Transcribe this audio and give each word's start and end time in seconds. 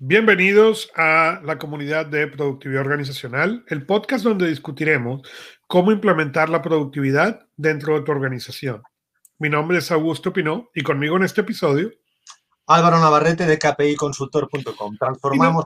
Bienvenidos 0.00 0.92
a 0.94 1.40
la 1.44 1.58
comunidad 1.58 2.06
de 2.06 2.28
productividad 2.28 2.82
organizacional, 2.82 3.64
el 3.66 3.84
podcast 3.84 4.22
donde 4.22 4.48
discutiremos 4.48 5.22
cómo 5.66 5.90
implementar 5.90 6.48
la 6.50 6.62
productividad 6.62 7.48
dentro 7.56 7.98
de 7.98 8.04
tu 8.04 8.12
organización. 8.12 8.80
Mi 9.40 9.48
nombre 9.48 9.78
es 9.78 9.90
Augusto 9.90 10.32
Pinó 10.32 10.70
y 10.72 10.82
conmigo 10.82 11.16
en 11.16 11.24
este 11.24 11.40
episodio 11.40 11.90
Álvaro 12.68 13.00
Navarrete 13.00 13.44
de 13.44 13.58
kpiconsultor.com. 13.58 14.96
Transformamos 14.98 15.64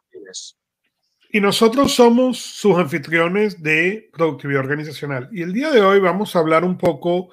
y, 1.31 1.37
y 1.37 1.41
nosotros 1.43 1.93
somos 1.93 2.39
sus 2.39 2.79
anfitriones 2.79 3.63
de 3.63 4.09
productividad 4.15 4.63
organizacional. 4.63 5.29
Y 5.31 5.43
el 5.43 5.53
día 5.53 5.71
de 5.71 5.83
hoy 5.83 6.01
vamos 6.01 6.35
a 6.35 6.39
hablar 6.39 6.65
un 6.65 6.79
poco 6.79 7.29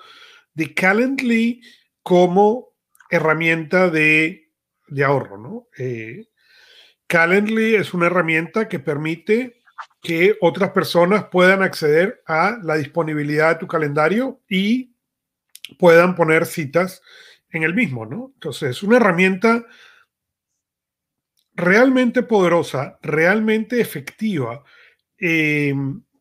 de 0.54 0.74
Calendly 0.74 1.62
como 2.04 2.74
herramienta 3.10 3.90
de, 3.90 4.52
de 4.90 5.04
ahorro, 5.06 5.38
¿no? 5.38 5.68
Eh, 5.78 6.26
Calendly 7.10 7.74
es 7.74 7.96
una 7.96 8.06
herramienta 8.06 8.70
que 8.70 8.78
permite 8.78 9.62
que 10.00 10.38
otras 10.42 10.70
personas 10.70 11.26
puedan 11.26 11.64
acceder 11.64 12.22
a 12.28 12.60
la 12.62 12.76
disponibilidad 12.76 13.50
de 13.50 13.60
tu 13.60 13.68
calendario 13.68 14.42
y 14.48 14.94
puedan 15.80 16.14
poner 16.16 16.46
citas 16.46 17.02
en 17.50 17.64
el 17.64 17.74
mismo, 17.74 18.06
¿no? 18.06 18.32
Entonces, 18.36 18.70
es 18.70 18.84
una 18.84 18.98
herramienta 18.98 19.66
realmente 21.56 22.22
poderosa, 22.22 23.00
realmente 23.02 23.82
efectiva. 23.82 24.64
Eh, 25.18 25.74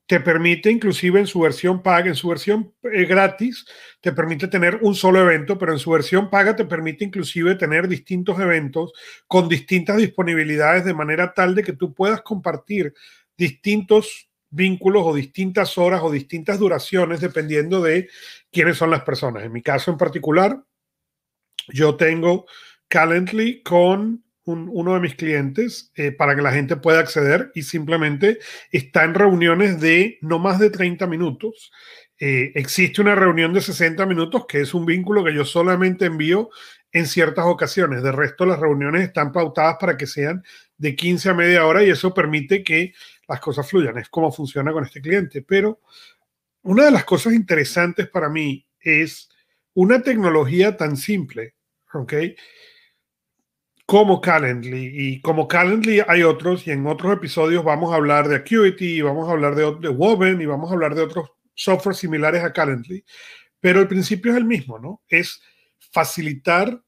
te 0.08 0.20
permite, 0.20 0.70
inclusive 0.70 1.20
en 1.20 1.26
su 1.26 1.40
versión 1.40 1.82
paga, 1.82 2.08
en 2.08 2.14
su 2.14 2.28
versión 2.28 2.72
eh, 2.82 3.04
gratis, 3.04 3.66
te 4.00 4.10
permite 4.10 4.48
tener 4.48 4.78
un 4.80 4.94
solo 4.94 5.20
evento, 5.20 5.58
pero 5.58 5.70
en 5.74 5.78
su 5.78 5.90
versión 5.90 6.30
paga 6.30 6.56
te 6.56 6.64
permite 6.64 7.04
inclusive 7.04 7.56
tener 7.56 7.86
distintos 7.86 8.40
eventos 8.40 8.94
con 9.26 9.50
distintas 9.50 9.98
disponibilidades 9.98 10.86
de 10.86 10.94
manera 10.94 11.34
tal 11.34 11.54
de 11.54 11.62
que 11.62 11.74
tú 11.74 11.92
puedas 11.92 12.22
compartir 12.22 12.94
distintos 13.36 14.30
vínculos 14.48 15.02
o 15.04 15.14
distintas 15.14 15.76
horas 15.76 16.00
o 16.02 16.10
distintas 16.10 16.58
duraciones 16.58 17.20
dependiendo 17.20 17.82
de 17.82 18.08
quiénes 18.50 18.78
son 18.78 18.90
las 18.90 19.02
personas. 19.02 19.44
En 19.44 19.52
mi 19.52 19.60
caso 19.60 19.90
en 19.90 19.98
particular, 19.98 20.64
yo 21.68 21.96
tengo 21.96 22.46
Calendly 22.88 23.62
con 23.62 24.24
uno 24.52 24.94
de 24.94 25.00
mis 25.00 25.14
clientes 25.14 25.92
eh, 25.94 26.12
para 26.12 26.34
que 26.34 26.42
la 26.42 26.52
gente 26.52 26.76
pueda 26.76 27.00
acceder 27.00 27.50
y 27.54 27.62
simplemente 27.62 28.38
está 28.70 29.04
en 29.04 29.14
reuniones 29.14 29.80
de 29.80 30.18
no 30.20 30.38
más 30.38 30.58
de 30.58 30.70
30 30.70 31.06
minutos. 31.06 31.70
Eh, 32.20 32.52
existe 32.54 33.00
una 33.00 33.14
reunión 33.14 33.52
de 33.52 33.60
60 33.60 34.04
minutos 34.06 34.46
que 34.46 34.60
es 34.60 34.74
un 34.74 34.84
vínculo 34.84 35.24
que 35.24 35.34
yo 35.34 35.44
solamente 35.44 36.06
envío 36.06 36.50
en 36.92 37.06
ciertas 37.06 37.44
ocasiones. 37.46 38.02
De 38.02 38.12
resto, 38.12 38.46
las 38.46 38.58
reuniones 38.58 39.02
están 39.02 39.32
pautadas 39.32 39.76
para 39.80 39.96
que 39.96 40.06
sean 40.06 40.42
de 40.76 40.96
15 40.96 41.30
a 41.30 41.34
media 41.34 41.66
hora 41.66 41.84
y 41.84 41.90
eso 41.90 42.14
permite 42.14 42.62
que 42.64 42.92
las 43.28 43.40
cosas 43.40 43.68
fluyan. 43.68 43.98
Es 43.98 44.08
como 44.08 44.32
funciona 44.32 44.72
con 44.72 44.84
este 44.84 45.00
cliente. 45.00 45.42
Pero 45.42 45.80
una 46.62 46.86
de 46.86 46.90
las 46.90 47.04
cosas 47.04 47.34
interesantes 47.34 48.08
para 48.08 48.28
mí 48.28 48.66
es 48.80 49.28
una 49.74 50.02
tecnología 50.02 50.76
tan 50.76 50.96
simple, 50.96 51.54
¿ok? 51.92 52.14
Como 53.88 54.20
Calendly. 54.20 54.90
Y 54.92 55.22
como 55.22 55.48
Calendly 55.48 56.02
hay 56.06 56.22
otros, 56.22 56.66
y 56.66 56.72
en 56.72 56.86
otros 56.86 57.10
episodios 57.10 57.64
vamos 57.64 57.90
a 57.90 57.96
hablar 57.96 58.28
de 58.28 58.36
Acuity, 58.36 58.98
y 58.98 59.00
vamos 59.00 59.26
a 59.26 59.32
hablar 59.32 59.54
de, 59.54 59.62
de 59.80 59.88
Woven, 59.88 60.42
y 60.42 60.44
vamos 60.44 60.70
a 60.70 60.74
hablar 60.74 60.94
de 60.94 61.00
otros 61.00 61.30
software 61.54 61.96
similares 61.96 62.44
a 62.44 62.52
Calendly. 62.52 63.02
Pero 63.60 63.80
el 63.80 63.88
principio 63.88 64.32
es 64.32 64.36
el 64.36 64.44
mismo, 64.44 64.78
¿no? 64.78 65.02
Es 65.08 65.40
facilitar 65.90 66.82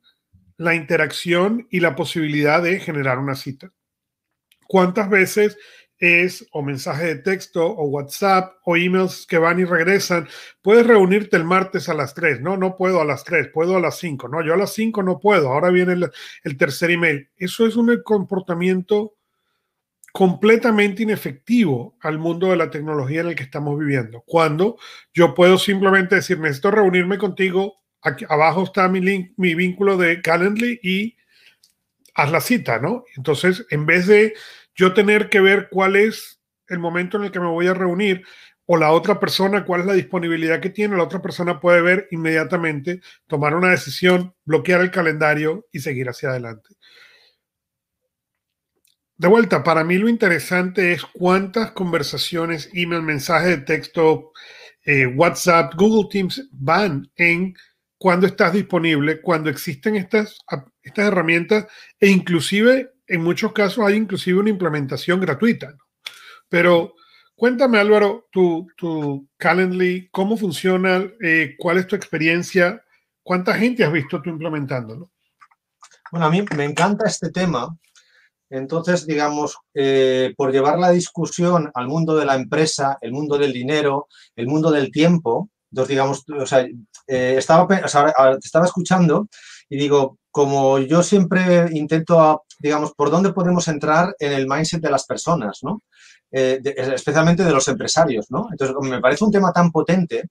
la 0.58 0.74
interacción 0.74 1.66
y 1.70 1.80
la 1.80 1.96
posibilidad 1.96 2.62
de 2.62 2.78
generar 2.80 3.18
una 3.18 3.34
cita. 3.34 3.72
¿Cuántas 4.68 5.08
veces 5.08 5.56
es 6.00 6.46
o 6.52 6.62
mensaje 6.62 7.04
de 7.04 7.16
texto 7.16 7.64
o 7.64 7.84
WhatsApp 7.84 8.54
o 8.64 8.76
emails 8.76 9.26
que 9.26 9.38
van 9.38 9.60
y 9.60 9.64
regresan. 9.64 10.26
Puedes 10.62 10.86
reunirte 10.86 11.36
el 11.36 11.44
martes 11.44 11.88
a 11.90 11.94
las 11.94 12.14
3. 12.14 12.40
No, 12.40 12.56
no 12.56 12.76
puedo 12.76 13.02
a 13.02 13.04
las 13.04 13.22
3, 13.22 13.48
puedo 13.52 13.76
a 13.76 13.80
las 13.80 13.98
5. 13.98 14.28
No, 14.28 14.42
yo 14.42 14.54
a 14.54 14.56
las 14.56 14.72
5 14.72 15.02
no 15.02 15.20
puedo. 15.20 15.50
Ahora 15.50 15.70
viene 15.70 15.92
el, 15.92 16.56
tercer 16.56 16.90
email. 16.90 17.28
Eso 17.36 17.66
es 17.66 17.76
un 17.76 18.02
comportamiento 18.02 19.14
completamente 20.12 21.02
inefectivo 21.02 21.96
al 22.00 22.18
mundo 22.18 22.48
de 22.48 22.56
la 22.56 22.70
tecnología 22.70 23.20
en 23.20 23.28
el 23.28 23.34
que 23.36 23.44
estamos 23.44 23.78
viviendo. 23.78 24.24
Cuando 24.26 24.78
yo 25.12 25.34
puedo 25.34 25.58
simplemente 25.58 26.16
decir, 26.16 26.40
necesito 26.40 26.70
reunirme 26.70 27.18
contigo, 27.18 27.74
aquí 28.00 28.24
abajo 28.28 28.64
está 28.64 28.88
mi 28.88 29.00
link, 29.00 29.32
mi 29.36 29.54
vínculo 29.54 29.96
de 29.98 30.20
Calendly 30.22 30.80
y 30.82 31.16
haz 32.14 32.32
la 32.32 32.40
cita, 32.40 32.78
¿no? 32.78 33.04
Entonces, 33.16 33.66
en 33.70 33.86
vez 33.86 34.06
de 34.06 34.34
yo 34.80 34.94
tener 34.94 35.28
que 35.28 35.40
ver 35.40 35.68
cuál 35.70 35.94
es 35.94 36.40
el 36.68 36.78
momento 36.78 37.18
en 37.18 37.24
el 37.24 37.30
que 37.30 37.38
me 37.38 37.48
voy 37.48 37.66
a 37.66 37.74
reunir 37.74 38.24
o 38.64 38.78
la 38.78 38.92
otra 38.92 39.20
persona, 39.20 39.66
cuál 39.66 39.82
es 39.82 39.86
la 39.86 39.92
disponibilidad 39.92 40.58
que 40.58 40.70
tiene, 40.70 40.96
la 40.96 41.02
otra 41.02 41.20
persona 41.20 41.60
puede 41.60 41.82
ver 41.82 42.08
inmediatamente, 42.12 43.02
tomar 43.26 43.54
una 43.54 43.68
decisión, 43.68 44.34
bloquear 44.46 44.80
el 44.80 44.90
calendario 44.90 45.66
y 45.70 45.80
seguir 45.80 46.08
hacia 46.08 46.30
adelante. 46.30 46.70
De 49.18 49.28
vuelta, 49.28 49.62
para 49.62 49.84
mí 49.84 49.98
lo 49.98 50.08
interesante 50.08 50.92
es 50.92 51.04
cuántas 51.04 51.72
conversaciones, 51.72 52.70
email, 52.72 53.02
mensajes 53.02 53.50
de 53.50 53.58
texto, 53.58 54.32
eh, 54.86 55.04
WhatsApp, 55.04 55.74
Google 55.76 56.08
Teams 56.10 56.48
van 56.52 57.10
en 57.16 57.54
cuando 57.98 58.26
estás 58.26 58.54
disponible, 58.54 59.20
cuando 59.20 59.50
existen 59.50 59.96
estas, 59.96 60.38
estas 60.82 61.06
herramientas 61.08 61.66
e 61.98 62.08
inclusive 62.08 62.92
en 63.10 63.22
muchos 63.22 63.52
casos 63.52 63.84
hay 63.84 63.96
inclusive 63.96 64.38
una 64.38 64.50
implementación 64.50 65.20
gratuita. 65.20 65.74
Pero 66.48 66.94
cuéntame, 67.34 67.78
Álvaro, 67.78 68.28
tu, 68.30 68.68
tu 68.76 69.28
Calendly, 69.36 70.08
cómo 70.12 70.36
funciona, 70.36 71.04
eh, 71.20 71.56
cuál 71.58 71.78
es 71.78 71.88
tu 71.88 71.96
experiencia, 71.96 72.82
cuánta 73.22 73.54
gente 73.54 73.84
has 73.84 73.92
visto 73.92 74.22
tú 74.22 74.30
implementándolo. 74.30 75.10
Bueno, 76.12 76.26
a 76.26 76.30
mí 76.30 76.44
me 76.56 76.64
encanta 76.64 77.08
este 77.08 77.30
tema. 77.30 77.76
Entonces, 78.48 79.06
digamos, 79.06 79.58
eh, 79.74 80.32
por 80.36 80.52
llevar 80.52 80.78
la 80.78 80.90
discusión 80.90 81.70
al 81.74 81.88
mundo 81.88 82.16
de 82.16 82.26
la 82.26 82.36
empresa, 82.36 82.98
el 83.00 83.12
mundo 83.12 83.38
del 83.38 83.52
dinero, 83.52 84.08
el 84.36 84.46
mundo 84.46 84.70
del 84.70 84.90
tiempo, 84.90 85.50
entonces, 85.72 85.90
digamos, 85.90 86.24
o 86.28 86.46
sea, 86.46 86.66
eh, 87.06 87.34
estaba, 87.38 87.66
estaba 88.42 88.64
escuchando 88.64 89.28
y 89.68 89.78
digo, 89.78 90.18
como 90.30 90.78
yo 90.78 91.02
siempre 91.02 91.68
intento, 91.72 92.44
digamos, 92.60 92.92
por 92.94 93.10
dónde 93.10 93.32
podemos 93.32 93.66
entrar 93.68 94.14
en 94.18 94.32
el 94.32 94.46
mindset 94.46 94.80
de 94.80 94.90
las 94.90 95.06
personas, 95.06 95.60
¿no? 95.62 95.82
Eh, 96.30 96.60
especialmente 96.94 97.44
de 97.44 97.52
los 97.52 97.66
empresarios, 97.66 98.26
¿no? 98.30 98.48
Entonces, 98.52 98.76
me 98.82 99.00
parece 99.00 99.24
un 99.24 99.32
tema 99.32 99.52
tan 99.52 99.72
potente, 99.72 100.28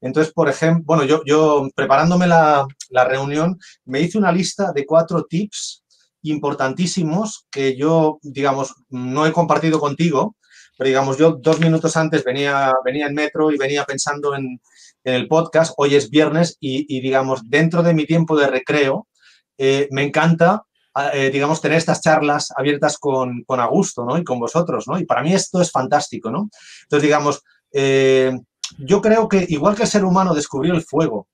entonces, 0.00 0.32
por 0.32 0.48
ejemplo, 0.48 0.84
bueno, 0.86 1.04
yo, 1.24 1.68
preparándome 1.74 2.26
la, 2.26 2.66
la 2.90 3.04
reunión, 3.04 3.58
me 3.84 4.00
hice 4.00 4.18
una 4.18 4.32
lista 4.32 4.72
de 4.72 4.86
cuatro 4.86 5.24
tips 5.24 5.84
importantísimos 6.22 7.46
que 7.50 7.76
yo, 7.76 8.18
digamos, 8.22 8.74
no 8.88 9.26
he 9.26 9.32
compartido 9.32 9.78
contigo, 9.78 10.36
pero 10.78 10.88
digamos, 10.88 11.18
yo 11.18 11.32
dos 11.32 11.60
minutos 11.60 11.96
antes 11.96 12.24
venía, 12.24 12.72
venía 12.84 13.06
en 13.06 13.14
metro 13.14 13.50
y 13.50 13.58
venía 13.58 13.84
pensando 13.84 14.34
en, 14.34 14.60
en 15.04 15.14
el 15.14 15.28
podcast, 15.28 15.74
hoy 15.76 15.94
es 15.94 16.08
viernes 16.08 16.56
y, 16.60 16.86
y, 16.96 17.00
digamos, 17.00 17.42
dentro 17.44 17.82
de 17.82 17.92
mi 17.92 18.06
tiempo 18.06 18.38
de 18.38 18.46
recreo, 18.46 19.06
eh, 19.58 19.88
me 19.90 20.02
encanta, 20.04 20.64
eh, 21.12 21.30
digamos, 21.30 21.60
tener 21.60 21.78
estas 21.78 22.00
charlas 22.00 22.52
abiertas 22.56 22.98
con, 22.98 23.44
con 23.44 23.60
Augusto, 23.60 24.04
¿no? 24.04 24.18
Y 24.18 24.24
con 24.24 24.40
vosotros, 24.40 24.88
¿no? 24.88 24.98
Y 24.98 25.04
para 25.04 25.22
mí 25.22 25.32
esto 25.32 25.60
es 25.60 25.70
fantástico, 25.70 26.30
¿no? 26.30 26.48
Entonces, 26.82 27.02
digamos, 27.02 27.42
eh, 27.72 28.32
yo 28.78 29.00
creo 29.00 29.28
que 29.28 29.46
igual 29.48 29.76
que 29.76 29.82
el 29.82 29.88
ser 29.88 30.04
humano 30.04 30.34
descubrió 30.34 30.74
el 30.74 30.82
fuego 30.82 31.28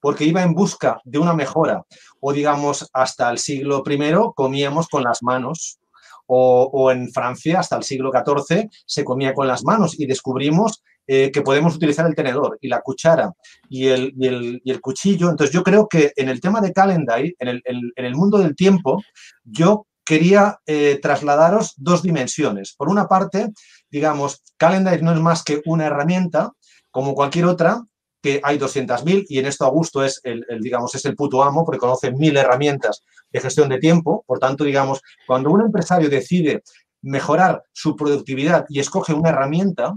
porque 0.00 0.24
iba 0.24 0.42
en 0.42 0.52
busca 0.52 1.00
de 1.04 1.18
una 1.18 1.32
mejora, 1.32 1.84
o 2.20 2.32
digamos, 2.32 2.88
hasta 2.92 3.30
el 3.30 3.38
siglo 3.38 3.84
I 3.86 4.12
comíamos 4.34 4.88
con 4.88 5.04
las 5.04 5.22
manos, 5.22 5.78
o, 6.26 6.68
o, 6.72 6.90
en 6.90 7.10
Francia 7.12 7.60
hasta 7.60 7.76
el 7.76 7.84
siglo 7.84 8.10
XIV 8.10 8.68
se 8.86 9.04
comía 9.04 9.34
con 9.34 9.46
las 9.46 9.64
manos 9.64 9.98
y 9.98 10.06
descubrimos 10.06 10.82
eh, 11.14 11.30
que 11.30 11.42
podemos 11.42 11.76
utilizar 11.76 12.06
el 12.06 12.14
tenedor 12.14 12.56
y 12.62 12.68
la 12.68 12.80
cuchara 12.80 13.30
y 13.68 13.88
el, 13.88 14.14
y, 14.16 14.26
el, 14.28 14.62
y 14.64 14.70
el, 14.70 14.80
cuchillo. 14.80 15.28
Entonces 15.28 15.52
yo 15.52 15.62
creo 15.62 15.86
que 15.86 16.10
en 16.16 16.30
el 16.30 16.40
tema 16.40 16.62
de 16.62 16.72
Calendar, 16.72 17.20
en 17.20 17.48
el, 17.48 17.62
en 17.66 18.04
el 18.06 18.14
mundo 18.14 18.38
del 18.38 18.56
tiempo, 18.56 19.02
yo 19.44 19.86
quería 20.06 20.58
eh, 20.64 20.98
trasladaros 21.02 21.74
dos 21.76 22.02
dimensiones. 22.02 22.74
Por 22.74 22.88
una 22.88 23.08
parte, 23.08 23.52
digamos, 23.90 24.42
Calendar 24.56 25.02
no 25.02 25.12
es 25.12 25.20
más 25.20 25.44
que 25.44 25.60
una 25.66 25.84
herramienta, 25.84 26.52
como 26.90 27.14
cualquier 27.14 27.44
otra, 27.44 27.82
que 28.22 28.40
hay 28.42 28.56
200.000 28.56 29.26
y 29.28 29.38
en 29.38 29.44
esto 29.44 29.66
Augusto 29.66 30.02
es 30.02 30.18
el, 30.24 30.46
el, 30.48 30.60
digamos, 30.60 30.94
es 30.94 31.04
el 31.04 31.14
puto 31.14 31.44
amo 31.44 31.62
porque 31.66 31.78
conoce 31.78 32.10
mil 32.10 32.34
herramientas 32.38 33.02
de 33.30 33.38
gestión 33.38 33.68
de 33.68 33.76
tiempo. 33.76 34.24
Por 34.26 34.38
tanto, 34.38 34.64
digamos, 34.64 35.02
cuando 35.26 35.50
un 35.50 35.60
empresario 35.60 36.08
decide 36.08 36.62
mejorar 37.02 37.64
su 37.72 37.96
productividad 37.96 38.64
y 38.68 38.80
escoge 38.80 39.12
una 39.12 39.30
herramienta, 39.30 39.92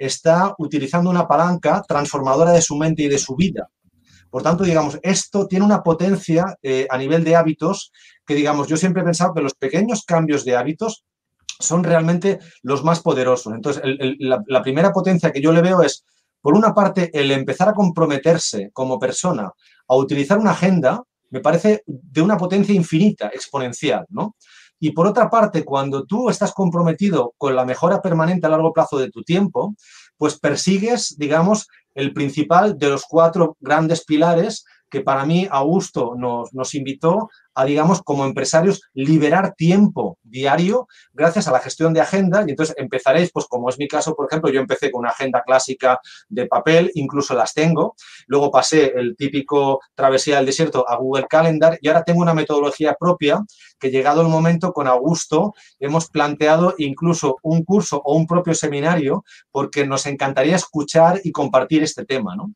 está 0.00 0.54
utilizando 0.58 1.10
una 1.10 1.28
palanca 1.28 1.82
transformadora 1.86 2.52
de 2.52 2.62
su 2.62 2.74
mente 2.74 3.02
y 3.02 3.08
de 3.08 3.18
su 3.18 3.36
vida. 3.36 3.68
Por 4.30 4.42
tanto, 4.42 4.64
digamos, 4.64 4.98
esto 5.02 5.46
tiene 5.46 5.64
una 5.64 5.82
potencia 5.82 6.56
eh, 6.62 6.86
a 6.88 6.96
nivel 6.96 7.22
de 7.22 7.36
hábitos 7.36 7.92
que, 8.24 8.34
digamos, 8.34 8.66
yo 8.66 8.78
siempre 8.78 9.02
he 9.02 9.04
pensado 9.04 9.34
que 9.34 9.42
los 9.42 9.54
pequeños 9.54 10.04
cambios 10.06 10.44
de 10.44 10.56
hábitos 10.56 11.04
son 11.58 11.84
realmente 11.84 12.38
los 12.62 12.82
más 12.82 13.00
poderosos. 13.00 13.52
Entonces, 13.52 13.82
la, 14.18 14.62
primera 14.62 14.92
potencia 14.92 15.32
que 15.32 15.42
yo 15.42 15.52
le 15.52 15.60
veo 15.60 15.82
es, 15.82 16.04
por 16.40 16.54
una 16.54 16.72
parte, 16.72 17.10
el 17.12 17.30
empezar 17.30 17.68
a 17.68 17.74
comprometerse 17.74 18.70
como 18.72 18.98
persona 18.98 19.52
a 19.86 19.96
utilizar 19.96 20.38
una 20.38 20.52
agenda, 20.52 21.02
me 21.28 21.40
parece 21.40 21.82
de 21.86 22.22
una 22.22 22.38
potencia 22.38 22.74
infinita, 22.74 23.28
exponencial, 23.28 24.06
¿no? 24.08 24.36
Y 24.80 24.92
por 24.92 25.06
otra 25.06 25.28
parte, 25.28 25.64
cuando 25.64 26.04
tú 26.04 26.30
estás 26.30 26.52
comprometido 26.52 27.34
con 27.36 27.54
la 27.54 27.66
mejora 27.66 28.00
permanente 28.00 28.46
a 28.46 28.50
largo 28.50 28.72
plazo 28.72 28.98
de 28.98 29.10
tu 29.10 29.22
tiempo, 29.22 29.76
pues 30.16 30.38
persigues, 30.38 31.16
digamos, 31.18 31.68
el 31.94 32.12
principal 32.14 32.78
de 32.78 32.88
los 32.88 33.04
cuatro 33.04 33.56
grandes 33.60 34.04
pilares 34.04 34.64
que 34.90 35.00
para 35.00 35.24
mí 35.24 35.46
Augusto 35.50 36.14
nos, 36.16 36.74
invitó 36.74 37.30
a, 37.54 37.64
digamos, 37.64 38.02
como 38.02 38.24
empresarios, 38.24 38.82
liberar 38.92 39.54
tiempo 39.54 40.18
diario 40.22 40.88
gracias 41.12 41.48
a 41.48 41.52
la 41.52 41.60
gestión 41.60 41.92
de 41.94 42.00
agenda. 42.00 42.44
Y 42.46 42.50
entonces 42.50 42.74
empezaréis, 42.78 43.30
pues 43.32 43.46
como 43.46 43.68
es 43.68 43.78
mi 43.78 43.88
caso, 43.88 44.14
por 44.14 44.26
ejemplo, 44.26 44.50
yo 44.50 44.60
empecé 44.60 44.90
con 44.90 45.00
una 45.00 45.10
agenda 45.10 45.42
clásica 45.42 46.00
de 46.28 46.46
papel, 46.46 46.90
incluso 46.94 47.34
las 47.34 47.54
tengo. 47.54 47.94
Luego 48.26 48.50
pasé 48.50 48.92
el 48.96 49.16
típico 49.16 49.80
travesía 49.94 50.36
del 50.36 50.46
desierto 50.46 50.88
a 50.88 50.96
Google 50.96 51.26
Calendar 51.28 51.78
y 51.80 51.88
ahora 51.88 52.04
tengo 52.04 52.20
una 52.20 52.34
metodología 52.34 52.94
propia 52.98 53.44
que 53.78 53.90
llegado 53.90 54.22
el 54.22 54.28
momento 54.28 54.72
con 54.72 54.86
Augusto 54.86 55.54
hemos 55.78 56.08
planteado 56.08 56.74
incluso 56.78 57.36
un 57.42 57.64
curso 57.64 58.02
o 58.04 58.16
un 58.16 58.26
propio 58.26 58.54
seminario 58.54 59.24
porque 59.50 59.86
nos 59.86 60.06
encantaría 60.06 60.56
escuchar 60.56 61.20
y 61.24 61.32
compartir 61.32 61.82
este 61.82 62.04
tema, 62.04 62.36
¿no? 62.36 62.52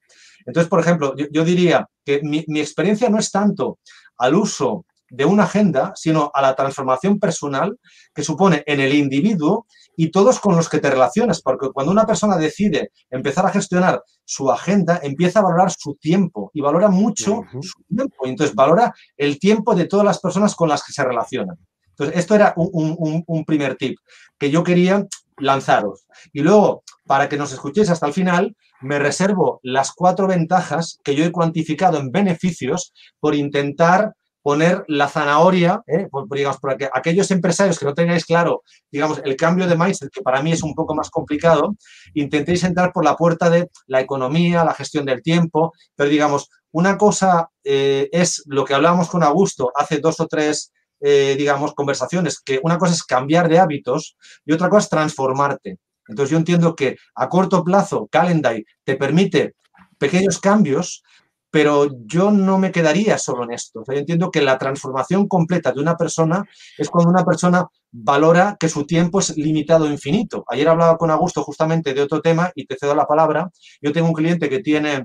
Entonces, 0.46 0.68
por 0.68 0.80
ejemplo, 0.80 1.14
yo, 1.16 1.44
diría 1.44 1.88
que 2.04 2.20
mi, 2.22 2.44
experiencia 2.60 3.08
no 3.08 3.18
es 3.18 3.30
tanto 3.30 3.78
al 4.18 4.34
uso 4.34 4.84
de 5.08 5.24
una 5.24 5.44
agenda, 5.44 5.92
sino 5.94 6.30
a 6.34 6.42
la 6.42 6.54
transformación 6.54 7.18
personal 7.18 7.78
que 8.14 8.24
supone 8.24 8.62
en 8.66 8.80
el 8.80 8.94
individuo 8.94 9.66
y 9.96 10.10
todos 10.10 10.40
con 10.40 10.56
los 10.56 10.68
que 10.68 10.80
te 10.80 10.90
relacionas, 10.90 11.40
porque 11.40 11.68
cuando 11.72 11.92
una 11.92 12.06
persona 12.06 12.36
decide 12.36 12.90
empezar 13.10 13.46
a 13.46 13.50
gestionar 13.50 14.02
su 14.24 14.50
agenda, 14.50 14.98
empieza 15.02 15.38
a 15.38 15.42
valorar 15.42 15.70
su 15.70 15.94
tiempo 15.94 16.50
y 16.52 16.60
valora 16.60 16.88
mucho 16.88 17.42
su 17.60 17.82
tiempo, 17.88 18.26
y 18.26 18.30
entonces 18.30 18.56
valora 18.56 18.92
el 19.16 19.38
tiempo 19.38 19.74
de 19.74 19.86
todas 19.86 20.04
las 20.04 20.18
personas 20.18 20.54
con 20.56 20.68
las 20.68 20.82
que 20.82 20.92
se 20.92 21.04
relacionan. 21.04 21.56
Entonces, 21.90 22.18
esto 22.18 22.34
era 22.34 22.54
un 22.56 23.44
primer 23.46 23.76
tip 23.76 23.96
que 24.36 24.50
yo 24.50 24.64
quería 24.64 25.06
lanzaros. 25.38 26.06
Y 26.32 26.40
luego, 26.40 26.82
para 27.06 27.28
que 27.28 27.36
nos 27.36 27.52
escuchéis 27.52 27.90
hasta 27.90 28.06
el 28.06 28.12
final, 28.12 28.56
me 28.80 28.98
reservo 28.98 29.60
las 29.62 29.92
cuatro 29.92 30.26
ventajas 30.26 30.98
que 31.02 31.14
yo 31.14 31.24
he 31.24 31.32
cuantificado 31.32 31.98
en 31.98 32.10
beneficios 32.10 32.92
por 33.20 33.34
intentar 33.34 34.14
poner 34.44 34.84
la 34.88 35.08
zanahoria, 35.08 35.82
¿eh? 35.86 36.06
por, 36.10 36.28
digamos, 36.28 36.58
por 36.58 36.76
aquellos 36.92 37.30
empresarios 37.30 37.78
que 37.78 37.86
no 37.86 37.94
tengáis 37.94 38.26
claro, 38.26 38.62
digamos, 38.92 39.22
el 39.24 39.36
cambio 39.36 39.66
de 39.66 39.74
mindset, 39.74 40.10
que 40.12 40.20
para 40.20 40.42
mí 40.42 40.52
es 40.52 40.62
un 40.62 40.74
poco 40.74 40.94
más 40.94 41.08
complicado, 41.08 41.74
intentéis 42.12 42.62
entrar 42.62 42.92
por 42.92 43.06
la 43.06 43.16
puerta 43.16 43.48
de 43.48 43.70
la 43.86 44.02
economía, 44.02 44.62
la 44.62 44.74
gestión 44.74 45.06
del 45.06 45.22
tiempo, 45.22 45.72
pero 45.96 46.10
digamos, 46.10 46.50
una 46.72 46.98
cosa 46.98 47.48
eh, 47.64 48.10
es 48.12 48.42
lo 48.44 48.66
que 48.66 48.74
hablábamos 48.74 49.08
con 49.08 49.22
Augusto 49.22 49.72
hace 49.74 49.98
dos 49.98 50.20
o 50.20 50.26
tres 50.26 50.73
eh, 51.06 51.34
digamos, 51.36 51.74
conversaciones, 51.74 52.40
que 52.40 52.60
una 52.62 52.78
cosa 52.78 52.94
es 52.94 53.02
cambiar 53.02 53.46
de 53.46 53.58
hábitos 53.58 54.16
y 54.46 54.54
otra 54.54 54.70
cosa 54.70 54.84
es 54.84 54.88
transformarte. 54.88 55.78
Entonces 56.08 56.30
yo 56.30 56.38
entiendo 56.38 56.74
que 56.74 56.96
a 57.14 57.28
corto 57.28 57.62
plazo 57.62 58.08
Calendar 58.10 58.56
te 58.84 58.96
permite 58.96 59.54
pequeños 59.98 60.38
cambios, 60.38 61.02
pero 61.50 61.90
yo 62.06 62.30
no 62.30 62.56
me 62.56 62.72
quedaría 62.72 63.18
solo 63.18 63.44
en 63.44 63.52
esto. 63.52 63.84
yo 63.86 63.92
entiendo 63.92 64.30
que 64.30 64.40
la 64.40 64.56
transformación 64.56 65.28
completa 65.28 65.72
de 65.72 65.80
una 65.82 65.94
persona 65.94 66.42
es 66.78 66.88
cuando 66.88 67.10
una 67.10 67.24
persona 67.24 67.66
valora 67.92 68.56
que 68.58 68.70
su 68.70 68.86
tiempo 68.86 69.20
es 69.20 69.36
limitado 69.36 69.90
infinito. 69.90 70.46
Ayer 70.48 70.68
hablaba 70.68 70.96
con 70.96 71.10
Augusto 71.10 71.42
justamente 71.44 71.92
de 71.92 72.00
otro 72.00 72.22
tema 72.22 72.50
y 72.54 72.64
te 72.64 72.76
cedo 72.78 72.94
la 72.94 73.06
palabra. 73.06 73.50
Yo 73.82 73.92
tengo 73.92 74.08
un 74.08 74.14
cliente 74.14 74.48
que 74.48 74.60
tiene 74.60 75.04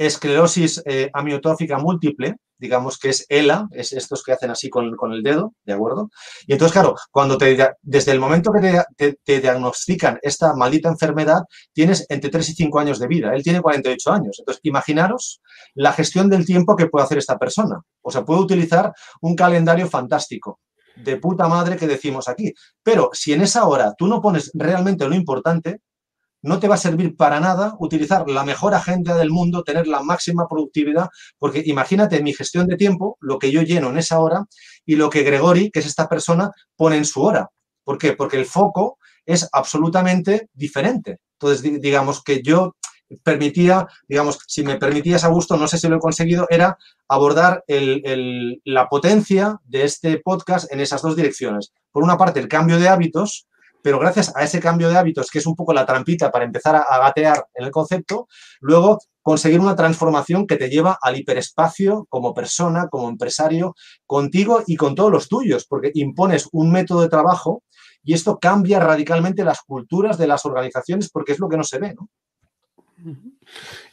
esclerosis 0.00 0.82
eh, 0.86 1.10
amiotrófica 1.12 1.76
múltiple, 1.78 2.36
digamos 2.56 2.98
que 2.98 3.10
es 3.10 3.26
ELA, 3.28 3.68
es 3.70 3.92
estos 3.92 4.22
que 4.22 4.32
hacen 4.32 4.50
así 4.50 4.70
con, 4.70 4.94
el 5.12 5.22
dedo, 5.22 5.52
¿de 5.64 5.74
acuerdo? 5.74 6.08
Y 6.46 6.52
entonces, 6.52 6.72
claro, 6.72 6.94
cuando 7.10 7.36
te, 7.36 7.74
desde 7.82 8.12
el 8.12 8.18
momento 8.18 8.50
que 8.50 9.14
te, 9.24 9.40
diagnostican 9.40 10.18
esta 10.22 10.54
maldita 10.54 10.88
enfermedad, 10.88 11.42
tienes 11.74 12.06
entre 12.08 12.30
3 12.30 12.48
y 12.48 12.52
5 12.54 12.78
años 12.78 12.98
de 12.98 13.08
vida. 13.08 13.34
Él 13.34 13.42
tiene 13.42 13.60
48 13.60 14.10
años. 14.10 14.36
Entonces, 14.38 14.60
imaginaros 14.64 15.42
la 15.74 15.92
gestión 15.92 16.30
del 16.30 16.46
tiempo 16.46 16.76
que 16.76 16.86
puede 16.86 17.04
hacer 17.04 17.18
esta 17.18 17.38
persona. 17.38 17.80
O 18.00 18.10
sea, 18.10 18.24
puede 18.24 18.40
utilizar 18.40 18.92
un 19.20 19.36
calendario 19.36 19.86
fantástico 19.86 20.60
de 20.96 21.18
puta 21.18 21.46
madre 21.46 21.76
que 21.76 21.86
decimos 21.86 22.26
aquí. 22.26 22.54
Pero 22.82 23.10
si 23.12 23.34
en 23.34 23.42
esa 23.42 23.66
hora 23.66 23.94
tú 23.98 24.06
no 24.06 24.22
pones 24.22 24.50
realmente 24.54 25.06
lo 25.06 25.14
importante, 25.14 25.80
no 26.42 26.58
te 26.58 26.68
va 26.68 26.76
a 26.76 26.78
servir 26.78 27.16
para 27.16 27.40
nada 27.40 27.76
utilizar 27.78 28.28
la 28.28 28.44
mejor 28.44 28.74
agenda 28.74 29.16
del 29.16 29.30
mundo, 29.30 29.62
tener 29.62 29.86
la 29.86 30.02
máxima 30.02 30.46
productividad, 30.48 31.08
porque 31.38 31.62
imagínate 31.66 32.22
mi 32.22 32.32
gestión 32.32 32.66
de 32.66 32.76
tiempo, 32.76 33.16
lo 33.20 33.38
que 33.38 33.50
yo 33.50 33.62
lleno 33.62 33.90
en 33.90 33.98
esa 33.98 34.18
hora 34.20 34.46
y 34.86 34.96
lo 34.96 35.10
que 35.10 35.22
Gregori, 35.22 35.70
que 35.70 35.80
es 35.80 35.86
esta 35.86 36.08
persona, 36.08 36.50
pone 36.76 36.96
en 36.96 37.04
su 37.04 37.22
hora. 37.22 37.50
¿Por 37.84 37.98
qué? 37.98 38.12
Porque 38.14 38.38
el 38.38 38.46
foco 38.46 38.98
es 39.26 39.48
absolutamente 39.52 40.48
diferente. 40.52 41.18
Entonces, 41.38 41.80
digamos 41.80 42.22
que 42.22 42.42
yo 42.42 42.76
permitía, 43.24 43.86
digamos, 44.08 44.38
si 44.46 44.62
me 44.62 44.76
permitías 44.76 45.24
a 45.24 45.28
gusto, 45.28 45.56
no 45.56 45.66
sé 45.66 45.78
si 45.78 45.88
lo 45.88 45.96
he 45.96 46.00
conseguido, 46.00 46.46
era 46.48 46.78
abordar 47.08 47.64
la 47.66 48.88
potencia 48.88 49.58
de 49.64 49.84
este 49.84 50.18
podcast 50.18 50.72
en 50.72 50.80
esas 50.80 51.02
dos 51.02 51.16
direcciones. 51.16 51.72
Por 51.90 52.04
una 52.04 52.16
parte, 52.16 52.40
el 52.40 52.48
cambio 52.48 52.78
de 52.78 52.88
hábitos, 52.88 53.46
pero 53.82 53.98
gracias 53.98 54.34
a 54.36 54.44
ese 54.44 54.60
cambio 54.60 54.88
de 54.88 54.96
hábitos, 54.96 55.30
que 55.30 55.38
es 55.38 55.46
un 55.46 55.56
poco 55.56 55.72
la 55.72 55.86
trampita 55.86 56.30
para 56.30 56.44
empezar 56.44 56.76
a, 56.76 56.98
gatear 56.98 57.46
en 57.54 57.64
el 57.64 57.70
concepto, 57.70 58.28
luego 58.60 58.98
conseguir 59.22 59.60
una 59.60 59.76
transformación 59.76 60.46
que 60.46 60.56
te 60.56 60.68
lleva 60.68 60.98
al 61.00 61.16
hiperespacio 61.16 62.06
como 62.08 62.34
persona, 62.34 62.88
como 62.88 63.08
empresario, 63.08 63.74
contigo 64.06 64.62
y 64.66 64.76
con 64.76 64.94
todos 64.94 65.12
los 65.12 65.28
tuyos, 65.28 65.66
porque 65.66 65.90
impones 65.94 66.48
un 66.52 66.72
método 66.72 67.02
de 67.02 67.08
trabajo 67.08 67.62
y 68.02 68.14
esto 68.14 68.38
cambia 68.38 68.80
radicalmente 68.80 69.44
las 69.44 69.60
culturas 69.62 70.16
de 70.18 70.26
las 70.26 70.46
organizaciones 70.46 71.10
porque 71.10 71.32
es 71.32 71.38
lo 71.38 71.48
que 71.48 71.56
no 71.56 71.64
se 71.64 71.78
ve, 71.78 71.94
¿no? 71.94 72.08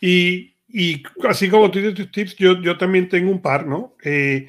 Y, 0.01 0.53
así 1.27 1.49
como 1.49 1.71
tú 1.71 1.79
dices 1.79 1.95
tus 1.95 2.11
tips, 2.11 2.35
yo, 2.35 2.61
yo 2.61 2.77
también 2.77 3.09
tengo 3.09 3.31
un 3.31 3.41
par, 3.41 3.65
¿no? 3.65 3.95
Eh, 4.03 4.47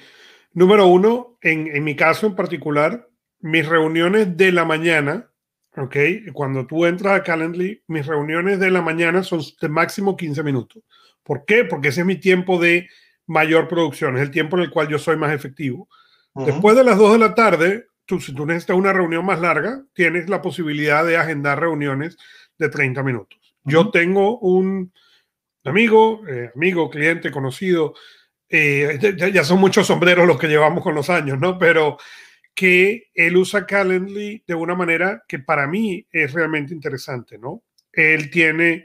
número 0.52 0.86
uno, 0.86 1.38
en, 1.40 1.68
en 1.68 1.84
mi 1.84 1.96
caso 1.96 2.26
en 2.26 2.34
particular, 2.34 3.08
mis 3.40 3.66
reuniones 3.66 4.36
de 4.36 4.52
la 4.52 4.64
mañana, 4.64 5.30
¿ok? 5.76 5.96
Cuando 6.32 6.66
tú 6.66 6.86
entras 6.86 7.18
a 7.18 7.22
Calendly, 7.22 7.82
mis 7.86 8.06
reuniones 8.06 8.58
de 8.58 8.70
la 8.70 8.82
mañana 8.82 9.22
son 9.22 9.40
de 9.60 9.68
máximo 9.68 10.16
15 10.16 10.42
minutos. 10.42 10.82
¿Por 11.22 11.44
qué? 11.44 11.64
Porque 11.64 11.88
ese 11.88 12.00
es 12.00 12.06
mi 12.06 12.16
tiempo 12.16 12.58
de 12.58 12.88
mayor 13.26 13.68
producción, 13.68 14.16
es 14.16 14.22
el 14.22 14.30
tiempo 14.30 14.56
en 14.56 14.64
el 14.64 14.70
cual 14.70 14.88
yo 14.88 14.98
soy 14.98 15.16
más 15.16 15.32
efectivo. 15.32 15.88
Después 16.34 16.76
de 16.76 16.84
las 16.84 16.96
2 16.96 17.12
de 17.12 17.18
la 17.18 17.34
tarde, 17.34 17.86
tú, 18.06 18.20
si 18.20 18.32
tú 18.32 18.46
necesitas 18.46 18.76
una 18.76 18.92
reunión 18.92 19.24
más 19.26 19.40
larga, 19.40 19.84
tienes 19.92 20.28
la 20.28 20.40
posibilidad 20.40 21.04
de 21.04 21.16
agendar 21.16 21.60
reuniones 21.60 22.16
de 22.58 22.68
30 22.68 23.02
minutos. 23.02 23.38
Yo 23.64 23.90
tengo 23.90 24.38
un 24.38 24.92
amigo, 25.64 26.22
eh, 26.28 26.50
amigo, 26.54 26.88
cliente, 26.88 27.30
conocido, 27.30 27.94
eh, 28.48 28.98
ya, 29.18 29.28
ya, 29.28 29.44
son 29.44 29.60
muchos 29.60 29.86
sombreros 29.86 30.26
los 30.26 30.38
que 30.38 30.48
llevamos 30.48 30.82
con 30.82 30.94
los 30.94 31.10
años, 31.10 31.38
¿no? 31.38 31.58
Pero 31.58 31.98
que 32.58 33.08
él 33.14 33.36
usa 33.36 33.66
Calendly 33.66 34.42
de 34.44 34.54
una 34.56 34.74
manera 34.74 35.22
que 35.28 35.38
para 35.38 35.68
mí 35.68 36.04
es 36.10 36.32
realmente 36.32 36.74
interesante, 36.74 37.38
¿no? 37.38 37.62
Él 37.92 38.30
tiene 38.30 38.84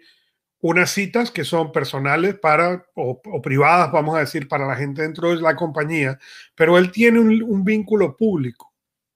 unas 0.60 0.92
citas 0.92 1.32
que 1.32 1.44
son 1.44 1.72
personales 1.72 2.36
para, 2.36 2.86
o, 2.94 3.20
privadas, 3.42 3.92
vamos 3.92 4.16
a 4.16 4.20
decir, 4.20 4.48
para 4.48 4.68
la 4.68 4.76
gente 4.76 5.02
dentro 5.02 5.36
de 5.36 5.42
la 5.42 5.56
compañía, 5.56 6.20
pero 6.54 6.78
él 6.78 6.92
tiene 6.92 7.20
un, 7.20 7.64
vínculo 7.66 8.16
público, 8.16 8.76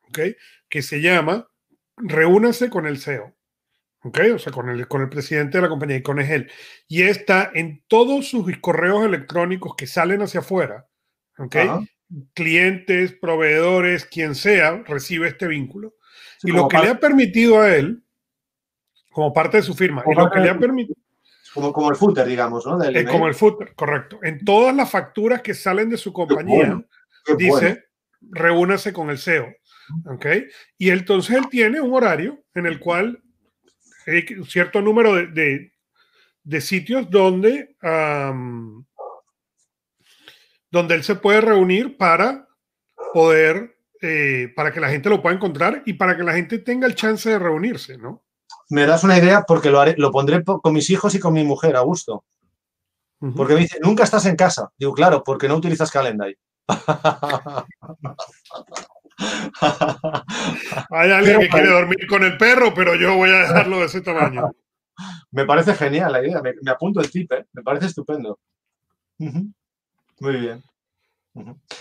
¿ok? 0.10 0.22
Que 0.68 0.82
se 0.82 1.02
llama 1.02 1.48
Reúnase 1.96 2.72
con 2.72 2.88
el 2.88 2.98
CEO, 2.98 3.36
¿ok? 4.06 4.20
O 4.34 4.40
sea, 4.40 4.52
con 4.52 4.70
el, 4.70 4.88
con 4.88 5.04
el 5.04 5.10
presidente 5.10 5.60
de 5.60 5.62
la 5.62 5.70
compañía 5.70 5.98
y 5.98 6.02
con 6.02 6.20
él. 6.20 6.50
Y 6.88 7.04
está 7.04 7.52
en 7.54 7.84
todos 7.88 8.28
sus 8.28 8.52
correos 8.58 9.06
electrónicos 9.06 9.76
que 9.76 9.86
salen 9.86 10.24
hacia 10.24 10.40
afuera, 10.40 10.88
¿ok? 11.38 11.58
Clientes, 12.34 13.14
proveedores, 13.14 14.06
quien 14.06 14.36
sea, 14.36 14.84
recibe 14.86 15.28
este 15.28 15.48
vínculo. 15.48 15.96
y 16.44 16.52
lo 16.52 16.68
que 16.68 16.78
le 16.78 16.90
ha 16.90 17.00
permitido 17.00 17.62
a 17.62 17.76
él, 17.76 18.04
como 19.12 19.34
parte 19.34 19.58
de 19.58 19.64
su 19.64 19.74
firma, 19.74 20.04
y 20.10 20.16
lo 20.16 20.30
que 20.30 20.40
le 20.40 20.50
ha 20.50 20.58
permitido... 20.58 20.96
Como, 21.54 21.74
como 21.74 21.90
el 21.90 21.96
footer, 21.96 22.28
digamos, 22.28 22.66
¿no? 22.68 22.82
es 22.84 23.10
como 23.10 23.28
el 23.28 23.34
footer, 23.34 23.74
correcto. 23.74 24.20
En 24.22 24.46
todas 24.46 24.76
las 24.76 24.92
facturas 24.92 25.42
que 25.42 25.56
salen 25.56 25.90
de 25.90 25.98
su 25.98 26.14
compañía, 26.14 26.80
dice, 27.36 27.86
reúnase 28.22 28.94
con 28.94 29.10
el 29.10 29.18
CEO. 29.18 29.48
¿Ok? 30.06 30.26
Y 30.78 30.90
entonces 30.90 31.38
él 31.38 31.48
tiene 31.50 31.80
un 31.82 31.94
horario 31.94 32.44
en 32.54 32.66
el 32.66 32.80
cual 32.80 33.24
hay 34.06 34.26
un 34.38 34.46
cierto 34.46 34.82
número 34.82 35.16
de, 35.16 35.72
de, 36.44 36.62
sitios 36.62 37.10
donde 37.10 37.76
donde 40.78 40.96
él 40.96 41.04
se 41.04 41.16
puede 41.16 41.42
reunir 41.42 41.98
para 41.98 42.48
poder, 43.14 43.78
eh, 44.02 44.54
para 44.56 44.72
que 44.72 44.80
la 44.80 44.90
gente 44.90 45.10
lo 45.10 45.22
pueda 45.22 45.36
encontrar 45.36 45.84
y 45.86 45.94
para 45.94 46.16
que 46.16 46.24
la 46.24 46.34
gente 46.34 46.60
tenga 46.60 46.88
el 46.88 46.96
chance 46.96 47.30
de 47.30 47.40
reunirse, 47.40 47.98
¿no? 47.98 48.24
Me 48.70 48.86
das 48.86 49.04
una 49.04 49.18
idea 49.18 49.44
porque 49.48 49.70
lo, 49.70 49.80
haré, 49.80 49.96
lo 49.98 50.12
pondré 50.12 50.44
con 50.44 50.74
mis 50.74 50.90
hijos 50.90 51.16
y 51.16 51.20
con 51.20 51.34
mi 51.34 51.44
mujer 51.44 51.76
a 51.76 51.82
gusto. 51.82 52.24
Porque 53.36 53.56
me 53.56 53.62
dice, 53.62 53.80
nunca 53.82 54.04
estás 54.04 54.28
en 54.28 54.36
casa. 54.36 54.70
Digo, 54.78 54.94
claro, 54.94 55.24
porque 55.24 55.48
no 55.48 55.56
utilizas 55.56 55.90
Calendar. 55.90 56.36
Hay 60.92 61.12
alguien 61.12 61.40
que 61.40 61.50
quiere 61.50 61.70
dormir 61.70 62.06
con 62.08 62.24
el 62.24 62.38
perro, 62.38 62.74
pero 62.76 62.94
yo 62.96 63.16
voy 63.16 63.32
a 63.32 63.40
dejarlo 63.40 63.80
de 63.80 63.86
ese 63.86 64.02
tamaño. 64.02 64.52
Me 65.32 65.46
parece 65.46 65.74
genial 65.74 66.12
la 66.12 66.24
idea, 66.24 66.42
me, 66.42 66.72
apunto 66.72 67.00
el 67.00 67.12
tip, 67.12 67.32
¿eh? 67.32 67.46
me 67.54 67.62
parece 67.62 67.86
estupendo. 67.86 68.40
Muy 70.20 70.38
bien. 70.38 70.64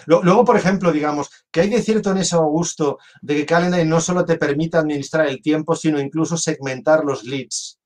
Luego, 0.07 0.45
por 0.45 0.57
ejemplo, 0.57 0.93
digamos, 0.93 1.31
que 1.50 1.62
hay 1.62 1.71
de 1.71 1.83
cierto 1.83 2.11
en 2.11 2.19
ese 2.19 2.37
Augusto 2.37 2.99
de 3.23 3.37
que 3.37 3.47
Calendar 3.47 3.85
no 3.87 4.00
solo 4.00 4.25
te 4.25 4.37
permite 4.37 4.76
administrar 4.76 5.26
el 5.26 5.40
tiempo, 5.40 5.75
sino 5.75 5.99
incluso 5.99 6.37
segmentar 6.37 7.05
los 7.05 7.25
leads. 7.25 7.78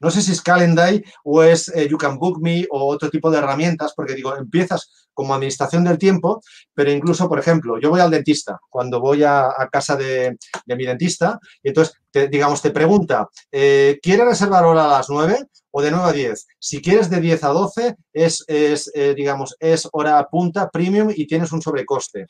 No 0.00 0.10
sé 0.10 0.22
si 0.22 0.32
es 0.32 0.42
Calendar 0.42 1.02
o 1.24 1.42
es 1.42 1.68
eh, 1.74 1.88
You 1.88 1.96
Can 1.96 2.18
Book 2.18 2.40
Me 2.42 2.66
o 2.70 2.86
otro 2.86 3.10
tipo 3.10 3.30
de 3.30 3.38
herramientas, 3.38 3.94
porque 3.96 4.14
digo, 4.14 4.36
empiezas 4.36 5.08
como 5.14 5.34
administración 5.34 5.84
del 5.84 5.98
tiempo, 5.98 6.42
pero 6.74 6.90
incluso, 6.90 7.28
por 7.28 7.38
ejemplo, 7.38 7.78
yo 7.80 7.90
voy 7.90 8.00
al 8.00 8.10
dentista, 8.10 8.58
cuando 8.68 9.00
voy 9.00 9.22
a, 9.22 9.48
casa 9.70 9.96
de, 9.96 10.36
mi 10.66 10.84
dentista, 10.84 11.38
y 11.62 11.68
entonces, 11.68 11.96
digamos, 12.30 12.62
te 12.62 12.70
pregunta, 12.70 13.28
eh, 13.50 13.98
¿quieres 14.02 14.26
reservar 14.26 14.64
hora 14.64 14.84
a 14.84 14.98
las 14.98 15.10
9 15.10 15.46
o 15.70 15.82
de 15.82 15.90
9 15.90 16.08
a 16.08 16.12
10? 16.12 16.46
Si 16.58 16.80
quieres 16.80 17.10
de 17.10 17.20
10 17.20 17.44
a 17.44 17.48
12, 17.48 17.96
es, 18.12 18.44
es 18.46 18.90
eh, 18.94 19.14
digamos, 19.16 19.56
es 19.58 19.88
hora 19.92 20.26
punta, 20.30 20.70
premium 20.70 21.10
y 21.14 21.26
tienes 21.26 21.52
un 21.52 21.62
sobrecoste. 21.62 22.26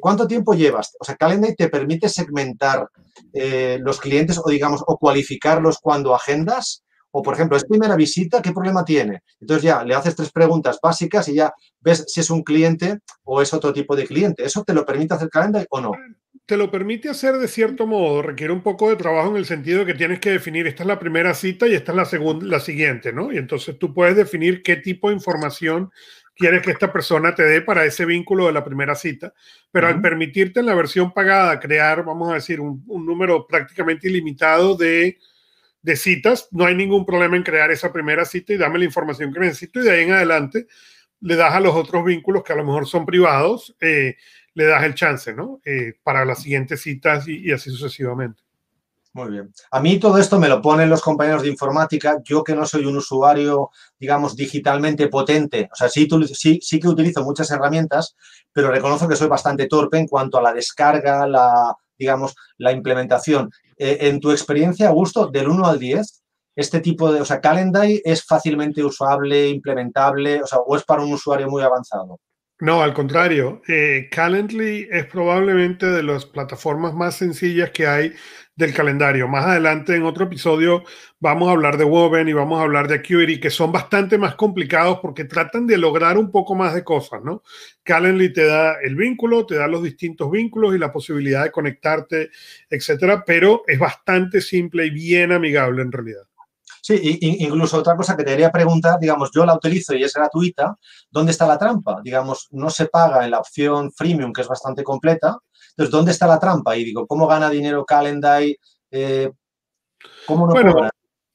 ¿Cuánto 0.00 0.26
tiempo 0.26 0.54
llevas? 0.54 0.96
O 0.98 1.04
sea, 1.04 1.16
Calendar 1.16 1.54
te 1.56 1.68
permite 1.68 2.08
segmentar 2.08 2.88
los 3.80 4.00
clientes 4.00 4.40
o, 4.42 4.48
digamos, 4.48 4.82
o 4.86 4.96
cualificarlos 4.96 5.78
cuando 5.78 6.14
agendas 6.14 6.82
o, 7.10 7.22
por 7.22 7.34
ejemplo, 7.34 7.56
es 7.56 7.64
primera 7.64 7.96
visita, 7.96 8.42
¿qué 8.42 8.52
problema 8.52 8.84
tiene? 8.84 9.22
Entonces 9.40 9.64
ya 9.64 9.82
le 9.82 9.94
haces 9.94 10.14
tres 10.14 10.30
preguntas 10.30 10.78
básicas 10.82 11.28
y 11.28 11.34
ya 11.34 11.52
ves 11.80 12.04
si 12.06 12.20
es 12.20 12.30
un 12.30 12.42
cliente 12.42 12.98
o 13.24 13.40
es 13.40 13.54
otro 13.54 13.72
tipo 13.72 13.96
de 13.96 14.06
cliente. 14.06 14.44
¿Eso 14.44 14.62
te 14.62 14.74
lo 14.74 14.84
permite 14.84 15.14
hacer 15.14 15.30
Calendar 15.30 15.66
o 15.70 15.80
no? 15.80 15.92
Te 16.48 16.56
lo 16.56 16.70
permite 16.70 17.10
hacer 17.10 17.34
de 17.36 17.46
cierto 17.46 17.86
modo, 17.86 18.22
requiere 18.22 18.54
un 18.54 18.62
poco 18.62 18.88
de 18.88 18.96
trabajo 18.96 19.28
en 19.28 19.36
el 19.36 19.44
sentido 19.44 19.80
de 19.80 19.92
que 19.92 19.98
tienes 19.98 20.18
que 20.18 20.30
definir, 20.30 20.66
esta 20.66 20.82
es 20.82 20.86
la 20.86 20.98
primera 20.98 21.34
cita 21.34 21.68
y 21.68 21.74
esta 21.74 21.92
es 21.92 21.96
la, 21.96 22.06
segunda, 22.06 22.46
la 22.46 22.58
siguiente, 22.58 23.12
¿no? 23.12 23.30
Y 23.30 23.36
entonces 23.36 23.78
tú 23.78 23.92
puedes 23.92 24.16
definir 24.16 24.62
qué 24.62 24.76
tipo 24.76 25.10
de 25.10 25.16
información 25.16 25.90
quieres 26.34 26.62
que 26.62 26.70
esta 26.70 26.90
persona 26.90 27.34
te 27.34 27.42
dé 27.42 27.60
para 27.60 27.84
ese 27.84 28.06
vínculo 28.06 28.46
de 28.46 28.52
la 28.52 28.64
primera 28.64 28.94
cita, 28.94 29.34
pero 29.70 29.88
al 29.88 30.00
permitirte 30.00 30.60
en 30.60 30.66
la 30.66 30.74
versión 30.74 31.12
pagada 31.12 31.60
crear, 31.60 32.02
vamos 32.02 32.30
a 32.30 32.34
decir, 32.36 32.60
un 32.60 32.82
número 32.86 33.46
prácticamente 33.46 34.08
ilimitado 34.08 34.74
de 34.74 35.18
de 35.82 35.96
citas, 35.96 36.48
no 36.50 36.66
hay 36.66 36.74
ningún 36.74 37.06
problema 37.06 37.36
en 37.36 37.42
crear 37.42 37.70
esa 37.70 37.92
primera 37.92 38.24
cita 38.24 38.52
y 38.52 38.56
dame 38.56 38.78
la 38.78 38.84
información 38.84 39.32
que 39.32 39.40
necesito 39.40 39.80
y 39.80 39.84
de 39.84 39.90
ahí 39.90 40.04
en 40.04 40.12
adelante 40.12 40.66
le 41.20 41.36
das 41.36 41.54
a 41.54 41.60
los 41.60 41.74
otros 41.74 42.04
vínculos 42.04 42.42
que 42.44 42.52
a 42.52 42.56
lo 42.56 42.64
mejor 42.64 42.86
son 42.86 43.06
privados, 43.06 43.76
eh, 43.80 44.16
le 44.58 44.66
das 44.66 44.82
el 44.82 44.94
chance, 44.94 45.32
¿no? 45.32 45.60
Eh, 45.64 45.94
para 46.02 46.24
las 46.24 46.42
siguientes 46.42 46.82
citas 46.82 47.28
y, 47.28 47.52
así 47.52 47.70
sucesivamente. 47.70 48.42
Muy 49.12 49.30
bien. 49.30 49.52
A 49.70 49.80
mí 49.80 50.00
todo 50.00 50.18
esto 50.18 50.36
me 50.40 50.48
lo 50.48 50.60
ponen 50.60 50.90
los 50.90 51.00
compañeros 51.00 51.42
de 51.42 51.48
informática. 51.48 52.18
Yo 52.24 52.42
que 52.42 52.56
no 52.56 52.66
soy 52.66 52.84
un 52.84 52.96
usuario, 52.96 53.70
digamos, 54.00 54.34
digitalmente 54.34 55.06
potente. 55.06 55.68
O 55.72 55.76
sea, 55.76 55.88
sí, 55.88 56.08
sí, 56.34 56.58
sí 56.60 56.80
que 56.80 56.88
utilizo 56.88 57.22
muchas 57.22 57.48
herramientas, 57.52 58.16
pero 58.52 58.72
reconozco 58.72 59.06
que 59.06 59.14
soy 59.14 59.28
bastante 59.28 59.68
torpe 59.68 59.96
en 59.96 60.08
cuanto 60.08 60.38
a 60.38 60.42
la 60.42 60.52
descarga, 60.52 61.28
la, 61.28 61.76
digamos, 61.96 62.34
la 62.56 62.72
implementación. 62.72 63.50
Eh, 63.76 63.98
en 64.08 64.18
tu 64.18 64.32
experiencia, 64.32 64.88
Augusto, 64.88 65.28
del 65.28 65.48
1 65.48 65.66
al 65.66 65.78
10, 65.78 66.24
este 66.56 66.80
tipo 66.80 67.12
de, 67.12 67.20
o 67.20 67.24
sea, 67.24 67.40
es 68.04 68.24
fácilmente 68.24 68.82
usable, 68.82 69.48
implementable, 69.50 70.42
o 70.42 70.46
sea, 70.48 70.58
o 70.58 70.76
es 70.76 70.82
para 70.82 71.04
un 71.04 71.12
usuario 71.12 71.48
muy 71.48 71.62
avanzado. 71.62 72.18
No, 72.60 72.82
al 72.82 72.92
contrario. 72.92 73.62
Eh, 73.68 74.08
Calendly 74.10 74.88
es 74.90 75.06
probablemente 75.06 75.86
de 75.86 76.02
las 76.02 76.26
plataformas 76.26 76.92
más 76.92 77.16
sencillas 77.16 77.70
que 77.70 77.86
hay 77.86 78.12
del 78.56 78.74
calendario. 78.74 79.28
Más 79.28 79.44
adelante 79.46 79.94
en 79.94 80.02
otro 80.02 80.24
episodio 80.24 80.82
vamos 81.20 81.48
a 81.48 81.52
hablar 81.52 81.76
de 81.78 81.84
Woven 81.84 82.26
y 82.28 82.32
vamos 82.32 82.58
a 82.58 82.64
hablar 82.64 82.88
de 82.88 82.96
Acuity, 82.96 83.38
que 83.38 83.50
son 83.50 83.70
bastante 83.70 84.18
más 84.18 84.34
complicados 84.34 84.98
porque 85.00 85.24
tratan 85.24 85.68
de 85.68 85.78
lograr 85.78 86.18
un 86.18 86.32
poco 86.32 86.56
más 86.56 86.74
de 86.74 86.82
cosas, 86.82 87.22
¿no? 87.22 87.44
Calendly 87.84 88.32
te 88.32 88.44
da 88.46 88.74
el 88.82 88.96
vínculo, 88.96 89.46
te 89.46 89.54
da 89.54 89.68
los 89.68 89.84
distintos 89.84 90.28
vínculos 90.28 90.74
y 90.74 90.78
la 90.78 90.90
posibilidad 90.92 91.44
de 91.44 91.52
conectarte, 91.52 92.30
etcétera, 92.68 93.22
pero 93.24 93.62
es 93.68 93.78
bastante 93.78 94.40
simple 94.40 94.86
y 94.86 94.90
bien 94.90 95.30
amigable 95.30 95.82
en 95.82 95.92
realidad. 95.92 96.27
Sí, 96.82 97.18
incluso 97.20 97.78
otra 97.78 97.96
cosa 97.96 98.16
que 98.16 98.24
te 98.24 98.30
quería 98.30 98.50
preguntar, 98.50 98.98
digamos, 98.98 99.30
yo 99.34 99.44
la 99.44 99.54
utilizo 99.54 99.94
y 99.94 100.02
es 100.02 100.12
gratuita, 100.12 100.76
¿dónde 101.10 101.32
está 101.32 101.46
la 101.46 101.58
trampa? 101.58 102.00
Digamos, 102.02 102.48
no 102.50 102.70
se 102.70 102.86
paga 102.86 103.24
en 103.24 103.30
la 103.30 103.38
opción 103.38 103.92
freemium, 103.92 104.32
que 104.32 104.42
es 104.42 104.48
bastante 104.48 104.82
completa. 104.82 105.38
Entonces, 105.70 105.90
¿dónde 105.90 106.12
está 106.12 106.26
la 106.26 106.38
trampa? 106.38 106.76
Y 106.76 106.84
digo, 106.84 107.06
¿cómo 107.06 107.26
gana 107.26 107.50
dinero 107.50 107.84
Calendar? 107.84 108.42
Eh, 108.90 109.30
¿Cómo 110.26 110.46
no 110.46 110.52
bueno, 110.52 110.88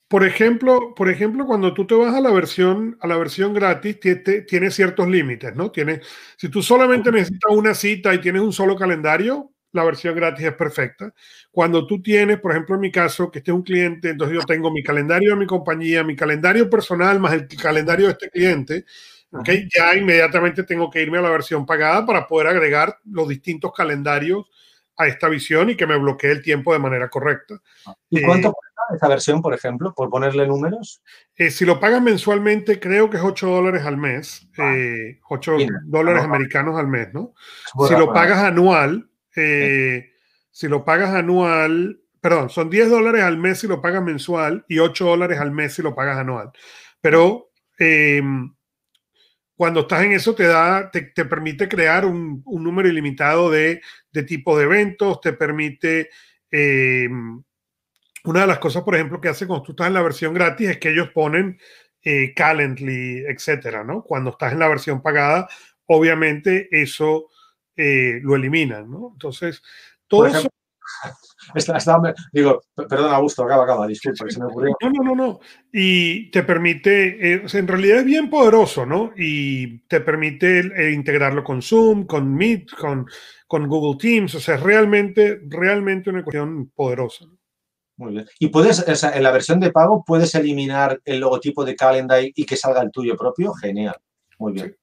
Por 0.07 0.25
ejemplo, 0.25 0.93
por 0.95 1.09
ejemplo, 1.09 1.45
cuando 1.45 1.73
tú 1.73 1.87
te 1.87 1.95
vas 1.95 2.13
a 2.13 2.21
la 2.21 2.31
versión, 2.31 2.97
a 2.99 3.07
la 3.07 3.17
versión 3.17 3.53
gratis, 3.53 3.99
tiene 4.47 4.71
ciertos 4.71 5.07
límites, 5.07 5.55
¿no? 5.55 5.71
Tiene, 5.71 6.01
si 6.37 6.49
tú 6.49 6.61
solamente 6.61 7.11
necesitas 7.11 7.51
una 7.51 7.73
cita 7.73 8.13
y 8.13 8.21
tienes 8.21 8.41
un 8.41 8.53
solo 8.53 8.75
calendario, 8.75 9.52
la 9.73 9.83
versión 9.83 10.15
gratis 10.15 10.45
es 10.45 10.53
perfecta. 10.53 11.13
Cuando 11.51 11.85
tú 11.85 12.01
tienes, 12.01 12.39
por 12.39 12.51
ejemplo, 12.51 12.75
en 12.75 12.81
mi 12.81 12.91
caso, 12.91 13.29
que 13.29 13.39
este 13.39 13.51
es 13.51 13.55
un 13.55 13.63
cliente, 13.63 14.09
entonces 14.09 14.37
yo 14.37 14.45
tengo 14.45 14.71
mi 14.71 14.83
calendario 14.83 15.31
de 15.31 15.35
mi 15.35 15.47
compañía, 15.47 16.03
mi 16.03 16.15
calendario 16.15 16.69
personal 16.69 17.19
más 17.19 17.33
el 17.33 17.47
calendario 17.47 18.05
de 18.05 18.11
este 18.13 18.29
cliente, 18.29 18.85
¿okay? 19.31 19.67
ya 19.75 19.95
inmediatamente 19.95 20.63
tengo 20.63 20.89
que 20.89 21.01
irme 21.01 21.17
a 21.17 21.21
la 21.21 21.31
versión 21.31 21.65
pagada 21.65 22.05
para 22.05 22.27
poder 22.27 22.47
agregar 22.47 22.99
los 23.03 23.27
distintos 23.27 23.73
calendarios 23.73 24.45
a 24.95 25.07
esta 25.07 25.27
visión 25.27 25.71
y 25.71 25.75
que 25.75 25.87
me 25.87 25.97
bloquee 25.97 26.31
el 26.31 26.43
tiempo 26.43 26.71
de 26.71 26.77
manera 26.77 27.09
correcta. 27.09 27.55
¿Y 28.11 28.21
cuánto 28.21 28.49
eh, 28.49 28.51
cuesta 28.51 28.95
esa 28.95 29.07
versión, 29.07 29.41
por 29.41 29.55
ejemplo, 29.55 29.91
por 29.95 30.07
ponerle 30.11 30.45
números? 30.45 31.01
Eh, 31.35 31.49
si 31.49 31.65
lo 31.65 31.79
pagas 31.79 31.99
mensualmente, 31.99 32.79
creo 32.79 33.09
que 33.09 33.17
es 33.17 33.23
8 33.23 33.47
dólares 33.47 33.85
al 33.85 33.97
mes, 33.97 34.47
8 35.29 35.51
ah. 35.51 35.61
eh, 35.61 35.67
dólares 35.85 36.23
americanos 36.23 36.77
al 36.77 36.87
mes, 36.87 37.11
¿no? 37.11 37.33
Si 37.87 37.95
lo 37.95 38.13
pagas 38.13 38.37
anual, 38.43 39.09
eh, 39.35 40.13
si 40.51 40.67
lo 40.67 40.85
pagas 40.85 41.13
anual, 41.13 42.01
perdón, 42.21 42.49
son 42.49 42.69
10 42.69 42.89
dólares 42.89 43.23
al 43.23 43.37
mes 43.37 43.59
si 43.59 43.67
lo 43.67 43.81
pagas 43.81 44.03
mensual 44.03 44.65
y 44.67 44.79
8 44.79 45.05
dólares 45.05 45.39
al 45.39 45.51
mes 45.51 45.73
si 45.73 45.81
lo 45.81 45.95
pagas 45.95 46.17
anual. 46.17 46.51
Pero 47.01 47.51
em, 47.77 48.53
cuando 49.55 49.81
estás 49.81 50.03
en 50.03 50.13
eso 50.13 50.35
te 50.35 50.43
da, 50.43 50.89
te, 50.91 51.25
permite 51.25 51.67
crear 51.67 52.05
un, 52.05 52.43
número 52.45 52.89
ilimitado 52.89 53.49
de, 53.49 53.81
de 54.11 54.23
tipos 54.23 54.57
de 54.57 54.65
eventos, 54.65 55.21
te 55.21 55.33
permite... 55.33 56.09
Em, 56.49 57.43
una 58.25 58.41
de 58.41 58.47
las 58.47 58.59
cosas, 58.59 58.83
por 58.83 58.95
ejemplo, 58.95 59.19
que 59.19 59.27
hace 59.27 59.45
cuando 59.45 59.63
tú 59.63 59.71
estás 59.73 59.87
en 59.87 59.95
la 59.95 60.01
versión 60.01 60.33
gratis 60.33 60.69
es 60.69 60.77
que 60.77 60.91
ellos 60.91 61.09
ponen 61.09 61.59
eh, 62.01 62.33
Calendly, 62.33 63.25
etcétera, 63.27 63.83
¿no? 63.83 64.03
Cuando 64.03 64.31
estás 64.31 64.53
en 64.53 64.59
la 64.59 64.69
versión 64.69 65.01
pagada, 65.01 65.47
obviamente 65.85 66.69
eso 66.71 67.29
eh, 67.75 68.19
lo 68.21 68.35
eliminan, 68.35 68.89
¿no? 68.89 69.11
Entonces, 69.13 69.61
todo 70.07 70.27
eso... 70.27 70.49
digo, 72.33 72.61
perdón, 72.75 73.13
Augusto, 73.13 73.43
acaba, 73.43 73.63
acaba, 73.63 73.87
disculpa, 73.87 74.29
se 74.29 74.39
me 74.39 74.45
ocurrió. 74.45 74.75
No, 74.81 74.89
no, 74.89 75.03
no, 75.03 75.15
no. 75.15 75.39
Y 75.71 76.29
te 76.31 76.43
permite, 76.43 77.33
eh, 77.33 77.43
en 77.51 77.67
realidad 77.67 77.99
es 77.99 78.05
bien 78.05 78.29
poderoso, 78.29 78.85
¿no? 78.85 79.11
Y 79.17 79.79
te 79.87 80.01
permite 80.01 80.59
eh, 80.59 80.91
integrarlo 80.91 81.43
con 81.43 81.61
Zoom, 81.61 82.05
con 82.05 82.33
Meet, 82.33 82.71
con, 82.75 83.07
con 83.47 83.67
Google 83.67 83.97
Teams, 83.97 84.35
o 84.35 84.39
sea, 84.39 84.55
es 84.55 84.61
realmente, 84.61 85.41
realmente 85.47 86.09
una 86.09 86.23
cuestión 86.23 86.69
poderosa. 86.75 87.25
Muy 87.97 88.13
bien. 88.13 88.25
Y 88.39 88.47
puedes, 88.47 88.87
o 88.87 88.95
sea, 88.95 89.11
en 89.11 89.23
la 89.23 89.31
versión 89.31 89.59
de 89.59 89.71
pago, 89.71 90.03
puedes 90.05 90.33
eliminar 90.35 90.99
el 91.05 91.19
logotipo 91.19 91.63
de 91.63 91.75
Calendar 91.75 92.23
y 92.23 92.45
que 92.45 92.55
salga 92.55 92.81
el 92.81 92.91
tuyo 92.91 93.15
propio. 93.15 93.53
Genial. 93.53 93.95
Muy 94.39 94.53
bien. 94.53 94.75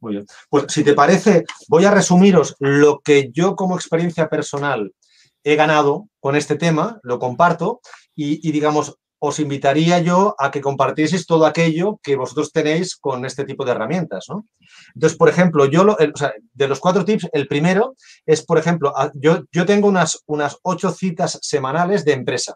Muy 0.00 0.12
bien. 0.12 0.26
Pues 0.48 0.66
si 0.68 0.84
te 0.84 0.94
parece, 0.94 1.44
voy 1.68 1.84
a 1.84 1.90
resumiros 1.90 2.54
lo 2.60 3.00
que 3.00 3.30
yo 3.32 3.56
como 3.56 3.74
experiencia 3.74 4.28
personal 4.28 4.92
he 5.44 5.56
ganado 5.56 6.08
con 6.20 6.36
este 6.36 6.56
tema, 6.56 7.00
lo 7.02 7.18
comparto 7.18 7.80
y, 8.14 8.50
digamos, 8.50 8.96
os 9.20 9.40
invitaría 9.40 9.98
yo 10.00 10.36
a 10.38 10.50
que 10.50 10.60
compartieseis 10.60 11.26
todo 11.26 11.46
aquello 11.46 11.98
que 12.02 12.16
vosotros 12.16 12.52
tenéis 12.52 12.96
con 12.96 13.24
este 13.24 13.44
tipo 13.44 13.64
de 13.64 13.72
herramientas, 13.72 14.26
¿no? 14.28 14.46
Entonces, 14.94 15.18
por 15.18 15.28
ejemplo, 15.28 15.66
yo, 15.66 15.82
lo, 15.84 15.96
de 16.52 16.68
los 16.68 16.78
cuatro 16.78 17.04
tips, 17.04 17.28
el 17.32 17.48
primero 17.48 17.94
es, 18.26 18.44
por 18.44 18.58
ejemplo, 18.58 18.92
yo, 19.14 19.44
yo 19.50 19.66
tengo 19.66 19.88
unas, 19.88 20.22
unas 20.26 20.58
ocho 20.62 20.90
citas 20.90 21.38
semanales 21.42 22.04
de 22.04 22.12
empresa, 22.12 22.54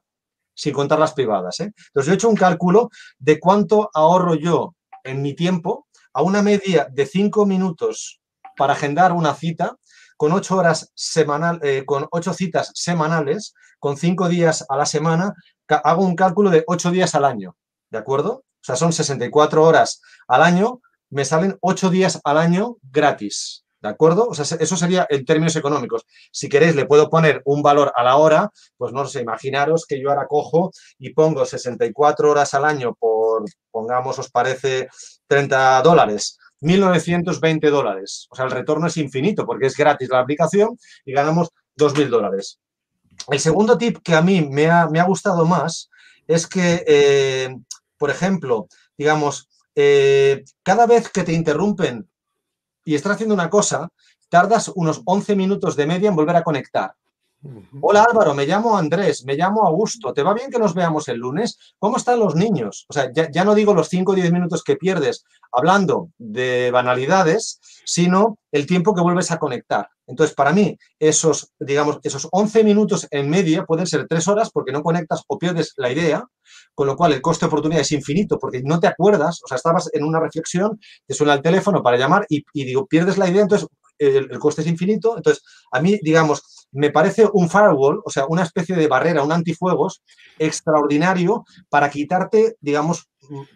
sin 0.55 0.73
contar 0.73 0.99
las 0.99 1.15
privadas, 1.15 1.59
¿eh? 1.61 1.73
Entonces, 1.89 2.07
yo 2.07 2.13
he 2.13 2.15
hecho 2.17 2.29
un 2.29 2.37
cálculo 2.37 2.91
de 3.19 3.41
cuánto 3.41 3.91
ahorro 3.93 4.35
yo 4.35 4.75
en 5.05 5.23
mi 5.23 5.35
tiempo 5.35 5.87
a 6.13 6.23
una 6.23 6.43
media 6.43 6.89
de 6.91 7.07
cinco 7.07 7.47
minutos 7.47 8.21
para 8.57 8.75
agendar 8.75 9.13
una 9.13 9.35
cita, 9.35 9.77
con 10.17 10.33
ocho 10.33 10.57
horas 10.57 10.93
semanal, 10.95 11.59
eh, 11.63 11.85
con 11.85 12.07
ocho 12.11 12.33
citas 12.33 12.71
semanales, 12.75 13.55
con 13.79 13.97
cinco 13.97 14.29
días 14.29 14.65
a 14.69 14.77
la 14.77 14.87
semana, 14.87 15.35
hago 15.69 16.05
un 16.05 16.15
cálculo 16.15 16.51
de 16.51 16.65
ocho 16.67 16.91
días 16.91 17.15
al 17.15 17.25
año, 17.25 17.57
¿de 17.91 17.99
acuerdo? 17.99 18.33
O 18.35 18.65
sea, 18.65 18.77
son 18.77 18.93
64 18.93 19.65
horas 19.65 20.01
al 20.29 20.43
año, 20.43 20.81
me 21.11 21.25
salen 21.25 21.59
ocho 21.61 21.91
días 21.91 22.21
al 22.25 22.39
año 22.39 22.77
gratis, 22.83 23.65
¿de 23.83 23.89
acuerdo? 23.89 24.29
O 24.29 24.35
sea, 24.35 24.57
eso 24.59 24.77
sería 24.77 25.07
en 25.11 25.25
términos 25.25 25.57
económicos. 25.57 26.07
Si 26.31 26.49
queréis, 26.49 26.77
le 26.77 26.87
puedo 26.87 27.11
poner 27.11 27.43
un 27.45 27.63
valor 27.63 27.93
a 27.97 28.03
la 28.05 28.17
hora, 28.17 28.51
pues 28.77 28.93
no 28.93 29.07
sé, 29.07 29.21
imaginaros 29.21 29.87
que 29.87 30.01
yo 30.01 30.11
ahora 30.11 30.27
cojo 30.27 30.71
y 30.99 31.13
pongo 31.13 31.45
64 31.45 32.31
horas 32.31 32.55
al 32.55 32.65
año 32.65 32.95
por, 32.95 33.45
pongamos, 33.71 34.19
os 34.19 34.31
parece 34.31 34.89
30 35.27 35.83
dólares 35.83 36.39
1.920 36.63 37.71
dólares. 37.71 38.29
O 38.31 38.37
sea, 38.37 38.45
el 38.45 38.53
retorno 38.53 38.87
es 38.87 38.97
infinito 38.97 39.45
porque 39.45 39.67
es 39.67 39.77
gratis 39.77 40.09
la 40.09 40.21
aplicación 40.21 40.79
y 41.05 41.13
ganamos 41.13 41.51
2.000 41.77 42.09
dólares. 42.09 42.61
El 43.29 43.41
segundo 43.41 43.77
tip 43.77 43.99
que 44.03 44.15
a 44.15 44.23
mí 44.23 44.49
me 44.49 44.71
ha, 44.71 45.05
gustado 45.05 45.45
más 45.45 45.91
es 46.27 46.47
que, 46.47 46.85
eh, 46.87 47.55
por 47.99 48.11
ejemplo, 48.11 48.69
digamos, 48.97 49.49
eh, 49.75 50.45
cada 50.63 50.87
vez 50.87 51.11
que 51.11 51.25
te 51.25 51.33
interrumpen 51.33 52.09
y 52.85 52.95
estás 52.95 53.13
haciendo 53.13 53.35
una 53.35 53.51
cosa, 53.51 53.89
tardas 54.29 54.71
unos 54.75 55.03
11 55.05 55.37
minutos 55.37 55.77
de 55.77 55.87
media 55.87 56.09
en 56.09 56.17
volver 56.17 56.37
a 56.37 56.43
conectar. 56.43 56.95
Hola 57.81 58.07
Álvaro, 58.09 58.35
me 58.35 58.47
llamo 58.47 58.77
Andrés, 58.77 59.25
me 59.25 59.35
llamo 59.35 59.67
Augusto. 59.67 60.13
¿Te 60.13 60.23
va 60.23 60.33
bien 60.33 60.49
que 60.49 60.61
nos 60.61 60.75
veamos 60.75 61.09
el 61.09 61.19
lunes? 61.19 61.75
¿Cómo 61.79 61.97
están 61.97 62.21
los 62.21 62.37
niños? 62.37 62.87
O 62.89 62.93
sea, 62.93 63.11
ya, 63.13 63.45
no 63.45 63.57
digo 63.57 63.75
los 63.75 63.89
5 63.89 64.13
o 64.13 64.15
10 64.15 64.31
minutos 64.33 64.63
que 64.63 64.77
pierdes 64.77 65.25
hablando 65.51 66.11
de 66.19 66.71
banalidades, 66.71 67.59
sino 67.85 68.39
el 68.53 68.67
tiempo 68.67 68.95
que 68.95 69.03
vuelves 69.03 69.33
a 69.33 69.39
conectar. 69.39 69.89
Entonces, 70.07 70.37
para 70.37 70.53
mí, 70.53 70.77
esos, 71.01 71.53
digamos, 71.59 71.99
esos 72.05 72.29
11 72.31 72.63
minutos 72.63 73.09
en 73.11 73.29
media 73.29 73.65
pueden 73.65 73.89
ser 73.89 74.07
3 74.07 74.29
horas 74.29 74.51
porque 74.53 74.71
no 74.71 74.85
conectas 74.85 75.25
o 75.27 75.37
pierdes 75.37 75.73
la 75.77 75.91
idea, 75.91 76.25
con 76.77 76.87
lo 76.87 76.97
cual 76.97 77.13
el 77.13 77.21
coste 77.21 77.47
de 77.47 77.49
oportunidad 77.49 77.81
es 77.81 77.91
infinito 77.91 78.39
porque 78.39 78.63
no 78.63 78.79
te 78.79 78.87
acuerdas, 78.87 79.41
o 79.45 79.49
sea, 79.49 79.57
estabas 79.57 79.91
en 79.93 80.05
una 80.05 80.21
reflexión, 80.21 80.79
te 81.07 81.15
suena 81.15 81.35
el 81.35 81.43
teléfono 81.43 81.83
para 81.83 81.97
llamar 81.97 82.25
y, 82.29 82.45
digo, 82.53 82.87
pierdes 82.87 83.19
la 83.19 83.29
idea, 83.29 83.43
entonces 83.43 83.67
el, 83.99 84.39
coste 84.39 84.63
es 84.63 84.69
infinito. 84.69 85.17
Entonces, 85.17 85.43
a 85.71 85.81
mí, 85.81 85.99
digamos, 86.03 86.62
me 86.73 86.91
parece 86.91 87.29
un 87.33 87.49
firewall, 87.49 88.03
o 88.05 88.11
sea, 88.11 88.27
una 88.27 88.43
especie 88.43 88.75
de 88.75 88.89
barrera, 88.89 89.23
un 89.23 89.33
antifuegos 89.33 90.03
extraordinario 90.39 91.45
para 91.69 91.91
quitarte, 91.91 92.57
digamos, 92.61 93.09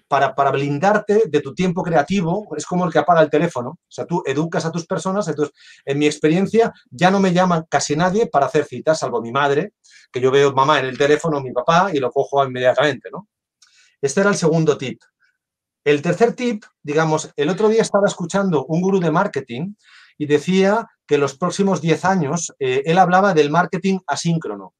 para, 0.07 0.35
para, 0.35 0.51
blindarte 0.53 1.25
de 1.27 1.41
tu 1.41 1.55
tiempo 1.55 1.83
creativo, 1.83 2.47
es 2.57 2.67
como 2.67 2.85
el 2.85 2.93
que 2.93 2.99
apaga 2.99 3.23
el 3.23 3.31
teléfono. 3.31 3.71
O 3.71 3.91
sea, 3.91 4.07
tú 4.07 4.23
educas 4.27 4.65
a 4.65 4.71
tus 4.71 4.87
personas, 4.87 5.27
entonces, 5.29 5.55
en 5.85 5.99
mi 5.99 6.07
experiencia, 6.07 6.73
ya 6.91 7.11
no 7.11 7.19
me 7.19 7.33
llaman 7.33 7.65
casi 7.69 7.97
nadie 7.97 8.27
para 8.27 8.47
hacer 8.47 8.65
citas, 8.65 8.99
salvo 8.99 9.21
mi 9.21 9.33
madre, 9.33 9.73
que 10.13 10.21
yo 10.21 10.31
veo 10.31 10.53
mamá 10.53 10.79
en 10.79 10.87
el 10.87 10.99
teléfono, 10.99 11.41
mi 11.41 11.53
papá, 11.53 11.91
y 11.93 11.99
lo 11.99 12.11
cojo 12.11 12.45
inmediatamente, 12.45 13.09
¿no? 13.11 13.29
Este 14.01 14.21
era 14.21 14.31
el 14.31 14.37
segundo 14.37 14.77
tip. 14.77 15.01
El 15.85 16.03
tercer 16.03 16.35
tip, 16.35 16.65
digamos, 16.83 17.33
el 17.37 17.49
otro 17.49 17.69
día 17.69 17.83
estaba 17.83 18.07
escuchando 18.07 18.67
un 18.67 18.81
gurú 18.83 19.01
de 19.01 19.11
marketing 19.11 19.75
y 20.19 20.27
decía 20.27 20.87
que 21.07 21.19
los 21.19 21.37
próximos 21.37 21.81
10 21.81 22.05
años 22.05 22.55
eh, 22.59 22.83
él 22.87 22.99
hablaba 22.99 23.35
del 23.35 23.51
marketing 23.51 23.99
asíncrono. 24.07 24.75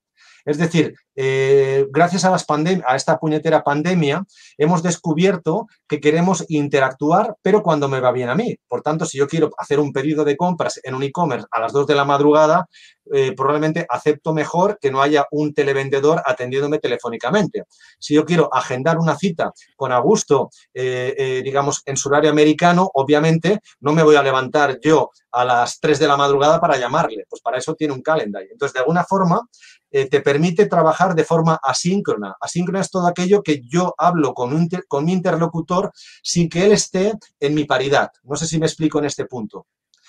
Es 0.47 0.59
decir, 0.59 0.95
eh, 1.17 1.87
gracias 1.91 2.25
a, 2.25 2.31
las 2.31 2.47
a 2.49 2.95
esta 2.95 3.19
puñetera 3.19 3.65
pandemia, 3.65 4.25
hemos 4.57 4.81
descubierto 4.81 5.67
que 5.89 6.01
queremos 6.01 6.45
interactuar, 6.49 7.35
pero 7.43 7.65
cuando 7.65 7.89
me 7.89 7.99
va 7.99 8.13
bien 8.13 8.29
a 8.29 8.37
mí. 8.37 8.57
Por 8.69 8.81
tanto, 8.81 9.07
si 9.07 9.19
yo 9.19 9.27
quiero 9.27 9.51
hacer 9.59 9.81
un 9.81 9.93
pedido 9.93 10.25
de 10.25 10.37
compras 10.37 10.79
en 10.85 10.95
un 10.95 11.03
e-commerce 11.03 11.49
a 11.51 11.59
las 11.59 11.73
2 11.73 11.89
de 11.89 11.95
la 11.97 12.05
madrugada, 12.05 12.69
eh, 13.13 13.33
probablemente 13.33 13.87
acepto 13.89 14.33
mejor 14.33 14.79
que 14.81 14.93
no 14.93 15.03
haya 15.03 15.27
un 15.33 15.53
televendedor 15.53 16.23
atendiéndome 16.25 16.79
telefónicamente. 16.79 17.65
Si 17.99 18.15
yo 18.15 18.25
quiero 18.25 18.49
agendar 18.55 18.99
una 18.99 19.17
cita 19.17 19.53
con 19.75 19.91
Augusto, 19.91 20.51
digamos, 20.73 21.83
en 21.87 21.97
su 21.97 22.09
horario 22.09 22.31
americano, 22.31 22.89
obviamente 22.95 23.59
no 23.81 23.93
me 23.93 24.05
voy 24.05 24.15
a 24.15 24.23
levantar 24.23 24.79
yo 24.81 25.11
a 25.37 25.45
las 25.45 25.79
3 25.81 25.99
de 25.99 26.09
la 26.09 26.17
madrugada 26.17 26.59
para 26.59 26.79
llamarle. 26.79 27.27
Pues 27.29 27.43
para 27.43 27.59
eso 27.59 27.75
tiene 27.75 27.93
un 27.93 28.01
calendario. 28.01 28.49
Entonces, 28.51 28.73
de 28.73 28.81
alguna 28.81 29.05
forma, 29.05 29.43
eh, 29.91 30.09
te 30.09 30.23
permite 30.23 30.67
trabajar 30.67 31.15
de 31.15 31.25
forma 31.25 31.61
asíncrona. 31.63 32.35
Asíncrona 32.41 32.81
es 32.81 32.91
todo 32.91 33.07
aquello 33.07 33.43
que 33.43 33.61
yo 33.61 33.95
hablo 33.99 34.33
con, 34.33 34.69
con 34.89 35.05
mi 35.05 35.13
interlocutor 35.13 35.93
sin 36.23 36.49
que 36.49 36.65
él 36.65 36.73
esté 36.73 37.13
en 37.39 37.55
mi 37.55 37.65
paridad. 37.65 38.11
No 38.23 38.37
sé 38.37 38.47
si 38.47 38.59
me 38.59 38.67
explico 38.67 38.99
en 38.99 39.05
este 39.05 39.27
punto. 39.27 39.67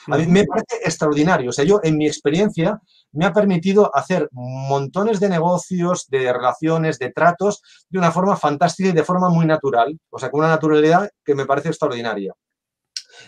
A 0.09 0.17
mí 0.17 0.25
me 0.27 0.45
parece 0.45 0.77
extraordinario. 0.85 1.49
O 1.49 1.53
sea, 1.53 1.65
yo 1.65 1.81
en 1.83 1.97
mi 1.97 2.07
experiencia 2.07 2.79
me 3.11 3.25
ha 3.25 3.33
permitido 3.33 3.93
hacer 3.93 4.29
montones 4.31 5.19
de 5.19 5.27
negocios, 5.27 6.07
de 6.07 6.31
relaciones, 6.31 6.99
de 6.99 7.11
tratos 7.11 7.61
de 7.89 7.99
una 7.99 8.13
forma 8.13 8.37
fantástica 8.37 8.89
y 8.89 8.93
de 8.93 9.03
forma 9.03 9.27
muy 9.27 9.45
natural. 9.45 9.99
O 10.09 10.17
sea, 10.17 10.31
con 10.31 10.39
una 10.39 10.49
naturalidad 10.49 11.09
que 11.25 11.35
me 11.35 11.45
parece 11.45 11.67
extraordinaria. 11.67 12.33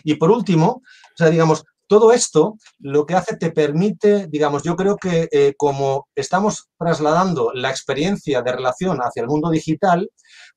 Y 0.04 0.16
por 0.16 0.32
último, 0.32 0.82
o 0.82 1.18
sea, 1.18 1.30
digamos, 1.30 1.66
todo 1.90 2.14
esto 2.14 2.58
lo 2.78 3.08
que 3.08 3.16
hace 3.16 3.36
te 3.36 3.52
permite, 3.52 4.28
digamos, 4.28 4.62
yo 4.62 4.76
creo 4.76 4.96
que 4.96 5.28
eh, 5.32 5.56
como 5.58 6.08
estamos 6.16 6.70
trasladando 6.78 7.52
la 7.54 7.72
experiencia 7.72 8.44
de 8.44 8.52
relación 8.52 9.00
hacia 9.00 9.24
el 9.24 9.28
mundo 9.28 9.50
digital, 9.50 10.08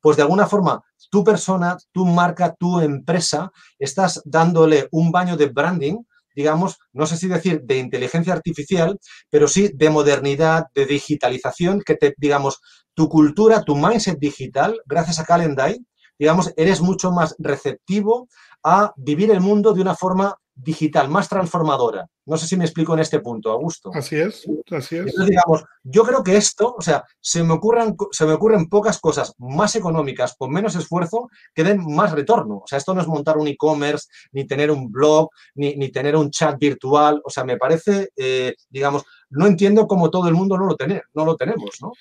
pues 0.02 0.18
de 0.18 0.24
alguna 0.24 0.46
forma 0.46 0.82
tu 1.10 1.24
persona, 1.24 1.78
tu 1.90 2.04
marca, 2.04 2.54
tu 2.54 2.80
empresa, 2.80 3.50
estás 3.78 4.20
dándole 4.26 4.88
un 4.92 5.10
baño 5.10 5.38
de 5.38 5.46
branding, 5.46 5.96
digamos, 6.36 6.76
no 6.92 7.06
sé 7.06 7.16
si 7.16 7.28
decir 7.28 7.62
de 7.62 7.78
inteligencia 7.78 8.34
artificial, 8.34 8.98
pero 9.30 9.48
sí 9.48 9.70
de 9.74 9.88
modernidad, 9.88 10.66
de 10.74 10.84
digitalización, 10.84 11.80
que 11.80 11.96
te, 11.96 12.14
digamos, 12.18 12.60
tu 12.92 13.08
cultura, 13.08 13.62
tu 13.62 13.74
mindset 13.74 14.18
digital, 14.18 14.78
gracias 14.84 15.18
a 15.18 15.24
Calendar, 15.24 15.74
digamos, 16.18 16.52
eres 16.58 16.82
mucho 16.82 17.10
más 17.10 17.34
receptivo 17.38 18.28
a 18.62 18.92
vivir 18.96 19.30
el 19.30 19.40
mundo 19.40 19.72
de 19.72 19.80
una 19.80 19.94
forma 19.94 20.36
digital, 20.54 21.08
más 21.08 21.28
transformadora. 21.28 22.06
No 22.24 22.36
sé 22.36 22.46
si 22.46 22.56
me 22.56 22.64
explico 22.64 22.94
en 22.94 23.00
este 23.00 23.20
punto, 23.20 23.50
Augusto. 23.50 23.90
Así 23.94 24.16
es, 24.16 24.46
así 24.70 24.96
es. 24.96 25.06
Entonces, 25.06 25.28
digamos, 25.28 25.64
yo 25.82 26.04
creo 26.04 26.22
que 26.22 26.36
esto, 26.36 26.74
o 26.76 26.80
sea, 26.80 27.04
se 27.20 27.42
me, 27.42 27.52
ocurran, 27.52 27.96
se 28.12 28.26
me 28.26 28.32
ocurren 28.32 28.68
pocas 28.68 29.00
cosas 29.00 29.34
más 29.38 29.74
económicas, 29.74 30.36
con 30.38 30.52
menos 30.52 30.76
esfuerzo, 30.76 31.28
que 31.54 31.64
den 31.64 31.84
más 31.94 32.12
retorno. 32.12 32.58
O 32.58 32.66
sea, 32.66 32.78
esto 32.78 32.94
no 32.94 33.00
es 33.00 33.08
montar 33.08 33.38
un 33.38 33.48
e-commerce, 33.48 34.08
ni 34.32 34.46
tener 34.46 34.70
un 34.70 34.90
blog, 34.92 35.30
ni, 35.54 35.90
tener 35.90 36.16
un 36.16 36.30
chat 36.30 36.58
virtual. 36.58 37.20
O 37.24 37.30
sea, 37.30 37.44
me 37.44 37.56
parece, 37.56 38.10
eh, 38.16 38.54
digamos, 38.68 39.04
no 39.30 39.46
entiendo 39.46 39.88
cómo 39.88 40.10
todo 40.10 40.28
el 40.28 40.34
mundo 40.34 40.56
no 40.56 40.66
lo, 40.66 40.76
tener, 40.76 41.02
no 41.14 41.24
lo 41.24 41.36
tenemos, 41.36 41.76
¿no? 41.80 41.92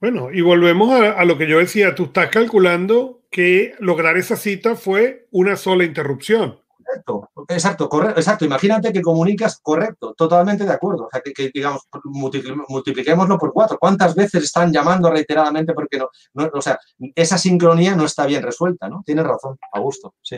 Bueno, 0.00 0.30
y 0.32 0.40
volvemos 0.40 0.90
a, 0.92 1.22
lo 1.26 1.36
que 1.36 1.46
yo 1.46 1.58
decía, 1.58 1.94
tú 1.94 2.04
estás 2.04 2.30
calculando 2.30 3.20
que 3.30 3.74
lograr 3.80 4.16
esa 4.16 4.36
cita 4.36 4.74
fue 4.74 5.28
una 5.30 5.56
sola 5.56 5.84
interrupción. 5.84 6.58
Correcto, 6.90 7.30
exacto, 7.48 7.88
correcto, 7.88 8.20
exacto. 8.20 8.44
Imagínate 8.44 8.92
que 8.92 9.00
comunicas 9.00 9.60
correcto, 9.62 10.14
totalmente 10.14 10.64
de 10.64 10.72
acuerdo. 10.72 11.04
O 11.04 11.08
sea, 11.10 11.20
que, 11.20 11.50
digamos, 11.52 11.82
multipliquémoslo 12.04 13.38
por 13.38 13.52
cuatro. 13.52 13.78
¿Cuántas 13.78 14.14
veces 14.14 14.44
están 14.44 14.72
llamando 14.72 15.10
reiteradamente 15.10 15.72
porque 15.72 15.98
no, 15.98 16.50
o 16.52 16.62
sea, 16.62 16.78
esa 17.14 17.38
sincronía 17.38 17.94
no 17.94 18.04
está 18.04 18.26
bien 18.26 18.42
resuelta, 18.42 18.88
¿no? 18.88 19.02
Tienes 19.04 19.24
razón, 19.24 19.56
Augusto, 19.72 20.14
sí. 20.22 20.36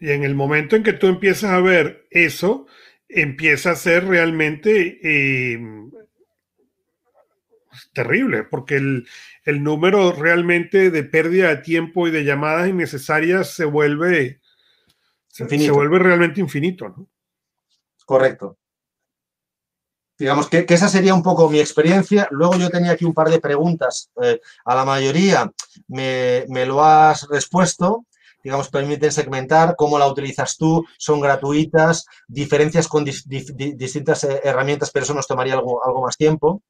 Y 0.00 0.10
en 0.10 0.24
el 0.24 0.34
momento 0.34 0.76
en 0.76 0.82
que 0.82 0.94
tú 0.94 1.06
empiezas 1.06 1.50
a 1.50 1.60
ver 1.60 2.06
eso, 2.10 2.66
empieza 3.08 3.72
a 3.72 3.76
ser 3.76 4.06
realmente 4.06 5.00
eh, 5.02 5.58
terrible, 7.92 8.44
porque 8.44 8.76
el, 8.76 9.06
número 9.62 10.12
realmente 10.12 10.90
de 10.90 11.02
pérdida 11.02 11.48
de 11.48 11.62
tiempo 11.62 12.06
y 12.06 12.10
de 12.10 12.24
llamadas 12.24 12.68
innecesarias 12.68 13.54
se 13.54 13.64
vuelve, 13.64 14.39
se, 15.30 15.70
vuelve 15.70 15.98
realmente 15.98 16.40
infinito. 16.40 16.88
¿no? 16.88 17.08
Correcto. 18.04 18.58
Digamos 20.18 20.48
que, 20.48 20.66
esa 20.68 20.88
sería 20.88 21.14
un 21.14 21.22
poco 21.22 21.48
mi 21.48 21.60
experiencia. 21.60 22.28
Luego 22.30 22.56
yo 22.56 22.68
tenía 22.68 22.92
aquí 22.92 23.06
un 23.06 23.14
par 23.14 23.30
de 23.30 23.40
preguntas. 23.40 24.10
Eh, 24.22 24.40
a 24.66 24.74
la 24.74 24.84
mayoría 24.84 25.50
me, 25.88 26.44
lo 26.66 26.84
has 26.84 27.26
respuesto 27.28 28.04
digamos, 28.42 28.68
permiten 28.68 29.12
segmentar, 29.12 29.74
cómo 29.76 29.98
la 29.98 30.06
utilizas 30.06 30.56
tú, 30.56 30.84
son 30.98 31.20
gratuitas, 31.20 32.06
diferencias 32.28 32.88
con 32.88 33.04
distintas 33.04 34.24
eh, 34.24 34.40
herramientas, 34.44 34.90
pero 34.90 35.04
eso 35.04 35.14
nos 35.14 35.26
tomaría 35.26 35.54
algo, 35.54 35.84
algo 35.84 36.02
más 36.02 36.16
tiempo. 36.16 36.62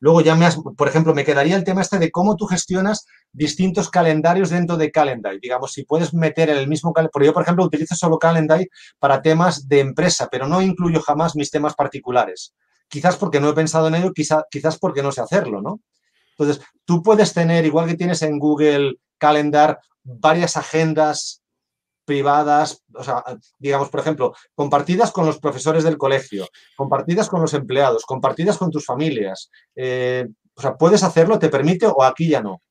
Luego 0.00 0.20
ya 0.20 0.34
me 0.34 0.46
has, 0.46 0.58
por 0.76 0.88
ejemplo, 0.88 1.14
me 1.14 1.24
quedaría 1.24 1.56
el 1.56 1.64
tema 1.64 1.80
este 1.80 1.98
de 1.98 2.10
cómo 2.10 2.36
tú 2.36 2.46
gestionas 2.46 3.06
distintos 3.32 3.90
calendarios 3.90 4.50
dentro 4.50 4.76
de 4.76 4.90
Calendar. 4.90 5.38
Digamos, 5.40 5.72
si 5.72 5.84
puedes 5.84 6.14
meter 6.14 6.50
en 6.50 6.58
el 6.58 6.68
mismo 6.68 6.92
calendario, 6.92 7.12
porque 7.12 7.26
yo, 7.26 7.32
por 7.32 7.42
ejemplo, 7.42 7.64
utilizo 7.64 7.94
solo 7.94 8.18
Calendar 8.18 8.60
para 8.98 9.22
temas 9.22 9.68
de 9.68 9.80
empresa, 9.80 10.28
pero 10.30 10.46
no 10.46 10.62
incluyo 10.62 11.00
jamás 11.00 11.36
mis 11.36 11.50
temas 11.50 11.74
particulares. 11.74 12.54
Quizás 12.88 13.16
porque 13.16 13.40
no 13.40 13.48
he 13.48 13.54
pensado 13.54 13.88
en 13.88 13.96
ello, 13.96 14.12
quizás 14.12 14.78
porque 14.78 15.02
no 15.02 15.10
sé 15.10 15.20
hacerlo, 15.20 15.60
¿no? 15.60 15.80
Entonces, 16.36 16.64
tú 16.84 17.02
puedes 17.02 17.32
tener, 17.32 17.64
igual 17.64 17.86
que 17.86 17.96
tienes 17.96 18.22
en 18.22 18.38
Google 18.38 18.96
Calendar, 19.18 19.78
varias 20.04 20.56
agendas 20.56 21.42
privadas, 22.04 22.84
o 22.94 23.02
sea, 23.02 23.24
digamos, 23.58 23.88
por 23.88 24.00
ejemplo, 24.00 24.34
compartidas 24.54 25.10
con 25.10 25.26
los 25.26 25.38
profesores 25.38 25.84
del 25.84 25.98
colegio, 25.98 26.46
compartidas 26.76 27.28
con 27.28 27.40
los 27.40 27.54
empleados, 27.54 28.04
compartidas 28.04 28.58
con 28.58 28.70
tus 28.70 28.84
familias. 28.84 29.50
Eh, 29.74 30.26
o 30.54 30.60
sea, 30.60 30.76
puedes 30.76 31.02
hacerlo, 31.02 31.38
te 31.38 31.48
permite 31.48 31.86
o 31.86 32.02
aquí 32.02 32.28
ya 32.28 32.42
no 32.42 32.62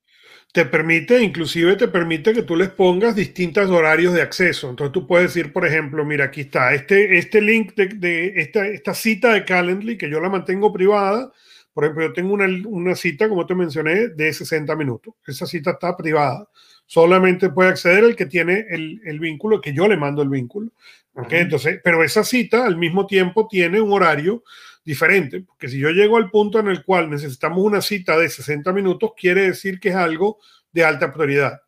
te 0.54 0.66
permite, 0.66 1.20
inclusive 1.24 1.76
te 1.76 1.88
permite 1.88 2.32
que 2.32 2.44
tú 2.44 2.56
les 2.56 2.70
pongas 2.70 3.16
distintos 3.16 3.72
horarios 3.72 4.14
de 4.14 4.22
acceso. 4.22 4.70
Entonces 4.70 4.94
tú 4.94 5.08
puedes 5.08 5.34
decir, 5.34 5.52
por 5.52 5.66
ejemplo, 5.66 6.06
mira, 6.06 6.26
aquí 6.26 6.42
está, 6.42 6.76
este, 6.76 7.18
este 7.18 7.42
link 7.42 7.74
de, 7.74 8.34
esta, 8.36 8.68
esta, 8.68 8.94
cita 8.94 9.34
de 9.34 9.46
Calendly, 9.46 9.98
que 9.98 10.12
yo 10.12 10.22
la 10.22 10.30
mantengo 10.30 10.72
privada. 10.72 11.32
Por 11.74 11.86
ejemplo, 11.86 12.06
yo 12.06 12.14
tengo 12.14 12.36
una, 12.36 12.46
una, 12.68 12.96
cita, 12.96 13.28
como 13.28 13.48
te 13.48 13.56
mencioné, 13.56 14.10
de 14.10 14.32
60 14.32 14.76
minutos. 14.76 15.16
Esa 15.26 15.48
cita 15.48 15.72
está 15.72 15.98
privada. 15.98 16.48
Solamente 16.86 17.50
puede 17.50 17.70
acceder 17.70 18.04
el 18.04 18.16
que 18.16 18.26
tiene 18.26 18.66
el, 18.70 19.02
el 19.06 19.20
vínculo, 19.20 19.62
que 19.62 19.74
yo 19.74 19.88
le 19.88 19.98
mando 19.98 20.22
el 20.22 20.30
vínculo. 20.30 20.72
¿okay? 21.16 21.42
Entonces, 21.42 21.80
pero 21.84 22.04
esa 22.04 22.24
cita 22.24 22.66
al 22.66 22.78
mismo 22.78 23.08
tiempo 23.08 23.48
tiene 23.48 23.82
un 23.82 23.92
horario 23.92 24.44
diferente, 24.84 25.42
porque 25.42 25.70
si 25.70 25.80
yo 25.80 25.90
llego 25.90 26.18
al 26.18 26.30
punto 26.30 26.60
en 26.60 26.68
el 26.68 26.84
cual 26.84 27.10
necesitamos 27.10 27.64
una 27.64 27.82
cita 27.82 28.18
de 28.18 28.30
60 28.30 28.74
minutos, 28.74 29.12
quiere 29.18 29.44
decir 29.44 29.80
que 29.80 29.90
es 29.90 29.96
algo 29.96 30.40
de 30.72 30.84
alta 30.84 31.14
prioridad. 31.14 31.62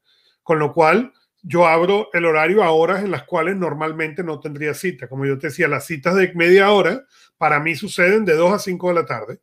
Con 0.43 0.59
lo 0.59 0.73
cual, 0.73 1.13
yo 1.41 1.67
abro 1.67 2.09
el 2.13 2.25
horario 2.25 2.63
a 2.63 2.71
horas 2.71 3.03
en 3.03 3.11
las 3.11 3.23
cuales 3.23 3.55
normalmente 3.55 4.23
no 4.23 4.39
tendría 4.39 4.73
cita. 4.73 5.07
Como 5.07 5.25
yo 5.25 5.37
te 5.37 5.47
decía, 5.47 5.67
las 5.67 5.85
citas 5.85 6.15
de 6.15 6.33
media 6.33 6.71
hora 6.71 7.05
para 7.37 7.59
mí 7.59 7.75
suceden 7.75 8.25
de 8.25 8.33
2 8.33 8.53
a 8.53 8.59
5 8.59 8.89
de 8.89 8.93
la 8.95 9.05
tarde. 9.05 9.39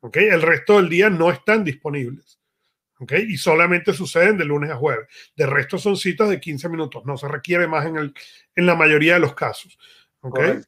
¿okay? 0.00 0.26
El 0.28 0.42
resto 0.42 0.76
del 0.76 0.88
día 0.88 1.10
no 1.10 1.30
están 1.30 1.64
disponibles. 1.64 2.40
¿Okay? 2.98 3.26
Y 3.28 3.36
solamente 3.36 3.92
suceden 3.92 4.38
de 4.38 4.44
lunes 4.44 4.70
a 4.70 4.76
jueves. 4.76 5.06
De 5.36 5.46
resto 5.46 5.78
son 5.78 5.96
citas 5.96 6.28
de 6.28 6.40
15 6.40 6.68
minutos. 6.68 7.04
No 7.04 7.16
se 7.16 7.28
requiere 7.28 7.66
más 7.66 7.86
en, 7.86 7.96
el, 7.96 8.14
en 8.54 8.66
la 8.66 8.74
mayoría 8.74 9.14
de 9.14 9.20
los 9.20 9.34
casos. 9.34 9.78
¿okay? 10.20 10.60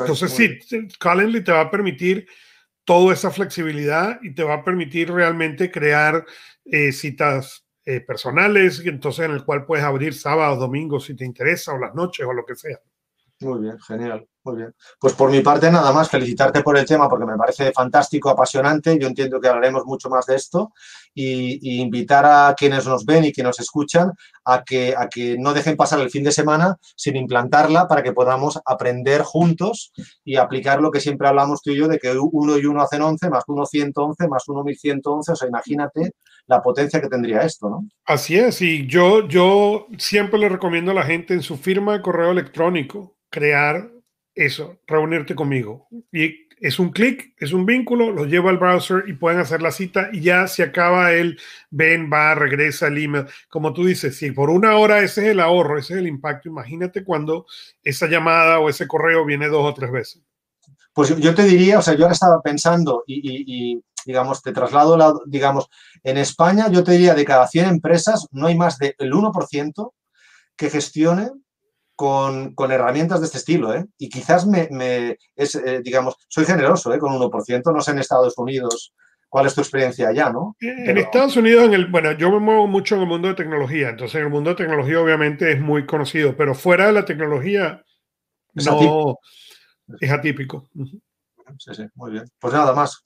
Entonces, 0.00 0.30
sí, 0.32 0.58
Calendly 0.98 1.44
te 1.44 1.52
va 1.52 1.62
a 1.62 1.70
permitir 1.70 2.26
toda 2.84 3.14
esa 3.14 3.30
flexibilidad 3.30 4.18
y 4.22 4.34
te 4.34 4.44
va 4.44 4.54
a 4.54 4.64
permitir 4.64 5.10
realmente 5.10 5.70
crear 5.70 6.24
eh, 6.64 6.92
citas 6.92 7.66
eh, 7.86 8.00
personales, 8.00 8.80
entonces 8.84 9.26
en 9.26 9.32
el 9.32 9.44
cual 9.44 9.66
puedes 9.66 9.84
abrir 9.84 10.14
sábados, 10.14 10.58
domingos 10.58 11.04
si 11.04 11.14
te 11.14 11.24
interesa, 11.24 11.72
o 11.74 11.78
las 11.78 11.94
noches, 11.94 12.26
o 12.26 12.32
lo 12.32 12.44
que 12.44 12.54
sea. 12.54 12.80
Muy 13.44 13.60
bien, 13.60 13.78
genial. 13.80 14.26
Muy 14.44 14.56
bien. 14.56 14.74
Pues 15.00 15.14
por 15.14 15.30
mi 15.30 15.40
parte, 15.40 15.70
nada 15.70 15.90
más, 15.92 16.10
felicitarte 16.10 16.62
por 16.62 16.76
el 16.76 16.84
tema 16.84 17.08
porque 17.08 17.24
me 17.24 17.36
parece 17.36 17.72
fantástico, 17.72 18.28
apasionante. 18.28 18.98
Yo 18.98 19.06
entiendo 19.06 19.40
que 19.40 19.48
hablaremos 19.48 19.86
mucho 19.86 20.10
más 20.10 20.26
de 20.26 20.36
esto 20.36 20.72
y, 21.14 21.80
invitar 21.80 22.26
a 22.26 22.54
quienes 22.54 22.86
nos 22.86 23.06
ven 23.06 23.24
y 23.24 23.32
que 23.32 23.42
nos 23.42 23.58
escuchan 23.60 24.12
a 24.44 24.62
que, 24.62 24.94
a 24.96 25.08
que 25.08 25.36
no 25.38 25.54
dejen 25.54 25.76
pasar 25.76 26.00
el 26.00 26.10
fin 26.10 26.24
de 26.24 26.32
semana 26.32 26.76
sin 26.94 27.16
implantarla 27.16 27.88
para 27.88 28.02
que 28.02 28.12
podamos 28.12 28.60
aprender 28.66 29.22
juntos 29.22 29.92
y 30.24 30.36
aplicar 30.36 30.80
lo 30.82 30.90
que 30.90 31.00
siempre 31.00 31.28
hablamos 31.28 31.62
tú 31.62 31.70
y 31.70 31.76
yo 31.76 31.88
de 31.88 31.98
que 31.98 32.14
uno 32.18 32.58
y 32.58 32.66
uno 32.66 32.82
hacen 32.82 33.00
11, 33.00 33.30
más 33.30 33.44
uno 33.46 33.64
111, 33.64 34.28
más 34.28 34.48
uno 34.48 34.62
1111. 34.62 35.32
O 35.32 35.36
sea, 35.36 35.48
imagínate 35.48 36.12
la 36.46 36.60
potencia 36.60 37.00
que 37.00 37.08
tendría 37.08 37.40
esto, 37.40 37.70
¿no? 37.70 37.88
Así 38.04 38.38
es. 38.38 38.60
Y 38.60 38.86
yo, 38.86 39.26
yo 39.26 39.86
siempre 39.96 40.38
le 40.38 40.50
recomiendo 40.50 40.90
a 40.90 40.94
la 40.94 41.04
gente 41.04 41.32
en 41.32 41.42
su 41.42 41.56
firma 41.56 41.94
de 41.94 42.02
correo 42.02 42.30
electrónico 42.30 43.14
crear 43.34 43.90
eso, 44.32 44.78
reunirte 44.86 45.34
conmigo. 45.34 45.88
Y 46.12 46.46
es 46.60 46.78
un 46.78 46.90
clic, 46.90 47.34
es 47.36 47.52
un 47.52 47.66
vínculo, 47.66 48.12
lo 48.12 48.26
llevo 48.26 48.48
al 48.48 48.58
browser 48.58 49.02
y 49.08 49.14
pueden 49.14 49.40
hacer 49.40 49.60
la 49.60 49.72
cita 49.72 50.10
y 50.12 50.20
ya 50.20 50.46
se 50.46 50.62
acaba 50.62 51.12
el 51.12 51.40
ven, 51.68 52.08
va, 52.12 52.36
regresa 52.36 52.86
el 52.86 53.02
email. 53.02 53.26
Como 53.48 53.72
tú 53.72 53.84
dices, 53.84 54.16
si 54.16 54.30
por 54.30 54.50
una 54.50 54.76
hora 54.76 55.00
ese 55.00 55.24
es 55.24 55.32
el 55.32 55.40
ahorro, 55.40 55.78
ese 55.78 55.94
es 55.94 55.98
el 55.98 56.06
impacto, 56.06 56.48
imagínate 56.48 57.02
cuando 57.02 57.46
esa 57.82 58.06
llamada 58.06 58.60
o 58.60 58.68
ese 58.68 58.86
correo 58.86 59.24
viene 59.24 59.48
dos 59.48 59.64
o 59.64 59.74
tres 59.74 59.90
veces. 59.90 60.22
Pues 60.92 61.16
yo 61.16 61.34
te 61.34 61.42
diría, 61.42 61.80
o 61.80 61.82
sea, 61.82 61.94
yo 61.94 62.04
ahora 62.04 62.12
estaba 62.12 62.40
pensando 62.40 63.02
y, 63.04 63.82
digamos, 64.06 64.42
te 64.42 64.52
traslado, 64.52 64.96
la, 64.96 65.12
digamos, 65.26 65.68
en 66.04 66.18
España 66.18 66.70
yo 66.70 66.84
te 66.84 66.92
diría 66.92 67.14
de 67.14 67.24
cada 67.24 67.48
100 67.48 67.66
empresas 67.66 68.28
no 68.30 68.46
hay 68.46 68.56
más 68.56 68.78
del 68.78 68.94
1% 69.12 69.92
que 70.56 70.70
gestione 70.70 71.30
con, 71.94 72.54
herramientas 72.70 73.20
de 73.20 73.26
este 73.26 73.38
estilo, 73.38 73.74
¿eh? 73.74 73.84
Y 73.98 74.08
quizás 74.08 74.46
me, 74.46 75.16
es, 75.36 75.54
eh, 75.54 75.80
digamos, 75.82 76.16
soy 76.28 76.44
generoso, 76.44 76.92
¿eh? 76.92 76.98
Con 76.98 77.12
1%, 77.12 77.72
no 77.72 77.80
sé 77.80 77.90
en 77.92 77.98
Estados 77.98 78.36
Unidos 78.36 78.94
cuál 79.28 79.46
es 79.46 79.54
tu 79.54 79.60
experiencia 79.60 80.08
allá, 80.08 80.30
¿no? 80.30 80.56
En 80.60 80.96
Estados 80.96 81.36
Unidos, 81.36 81.64
en 81.64 81.74
el, 81.74 81.86
bueno, 81.86 82.12
yo 82.12 82.30
me 82.30 82.38
muevo 82.38 82.66
mucho 82.68 82.94
en 82.94 83.02
el 83.02 83.08
mundo 83.08 83.28
de 83.28 83.34
tecnología, 83.34 83.88
entonces 83.88 84.14
en 84.16 84.26
el 84.26 84.30
mundo 84.30 84.50
de 84.50 84.56
tecnología 84.56 85.00
obviamente 85.00 85.50
es 85.50 85.60
muy 85.60 85.86
conocido, 85.86 86.36
pero 86.36 86.54
fuera 86.54 86.86
de 86.86 86.92
la 86.92 87.04
tecnología 87.04 87.84
es 88.54 88.66
no 88.66 88.72
atípico. 88.72 89.20
es 90.00 90.10
atípico. 90.10 90.68
Sí, 91.58 91.74
sí, 91.74 91.84
muy 91.94 92.12
bien. 92.12 92.24
Pues 92.38 92.54
nada 92.54 92.72
más. 92.74 93.02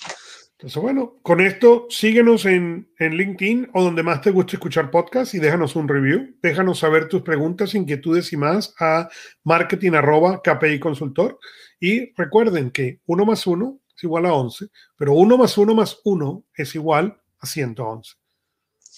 Entonces, 0.58 0.82
bueno, 0.82 1.20
con 1.22 1.40
esto 1.40 1.86
síguenos 1.88 2.44
en, 2.44 2.90
en, 2.98 3.16
LinkedIn 3.16 3.70
o 3.74 3.84
donde 3.84 4.02
más 4.02 4.22
te 4.22 4.32
guste 4.32 4.56
escuchar 4.56 4.90
podcast 4.90 5.32
y 5.34 5.38
déjanos 5.38 5.76
un 5.76 5.86
review. 5.86 6.34
Déjanos 6.42 6.80
saber 6.80 7.06
tus 7.06 7.22
preguntas, 7.22 7.76
inquietudes 7.76 8.32
y 8.32 8.36
más 8.36 8.74
a 8.80 9.08
marketing 9.44 9.92
arroba 9.92 10.42
KPI 10.42 10.80
consultor. 10.80 11.38
Y 11.78 12.12
recuerden 12.14 12.72
que 12.72 12.98
1 13.06 13.24
más 13.24 13.46
1 13.46 13.78
es 13.96 14.02
igual 14.02 14.26
a 14.26 14.32
11, 14.32 14.66
pero 14.96 15.12
1 15.12 15.38
más 15.38 15.56
1 15.56 15.74
más 15.76 16.00
1 16.02 16.44
es 16.56 16.74
igual 16.74 17.16
a 17.38 17.46
111. 17.46 18.17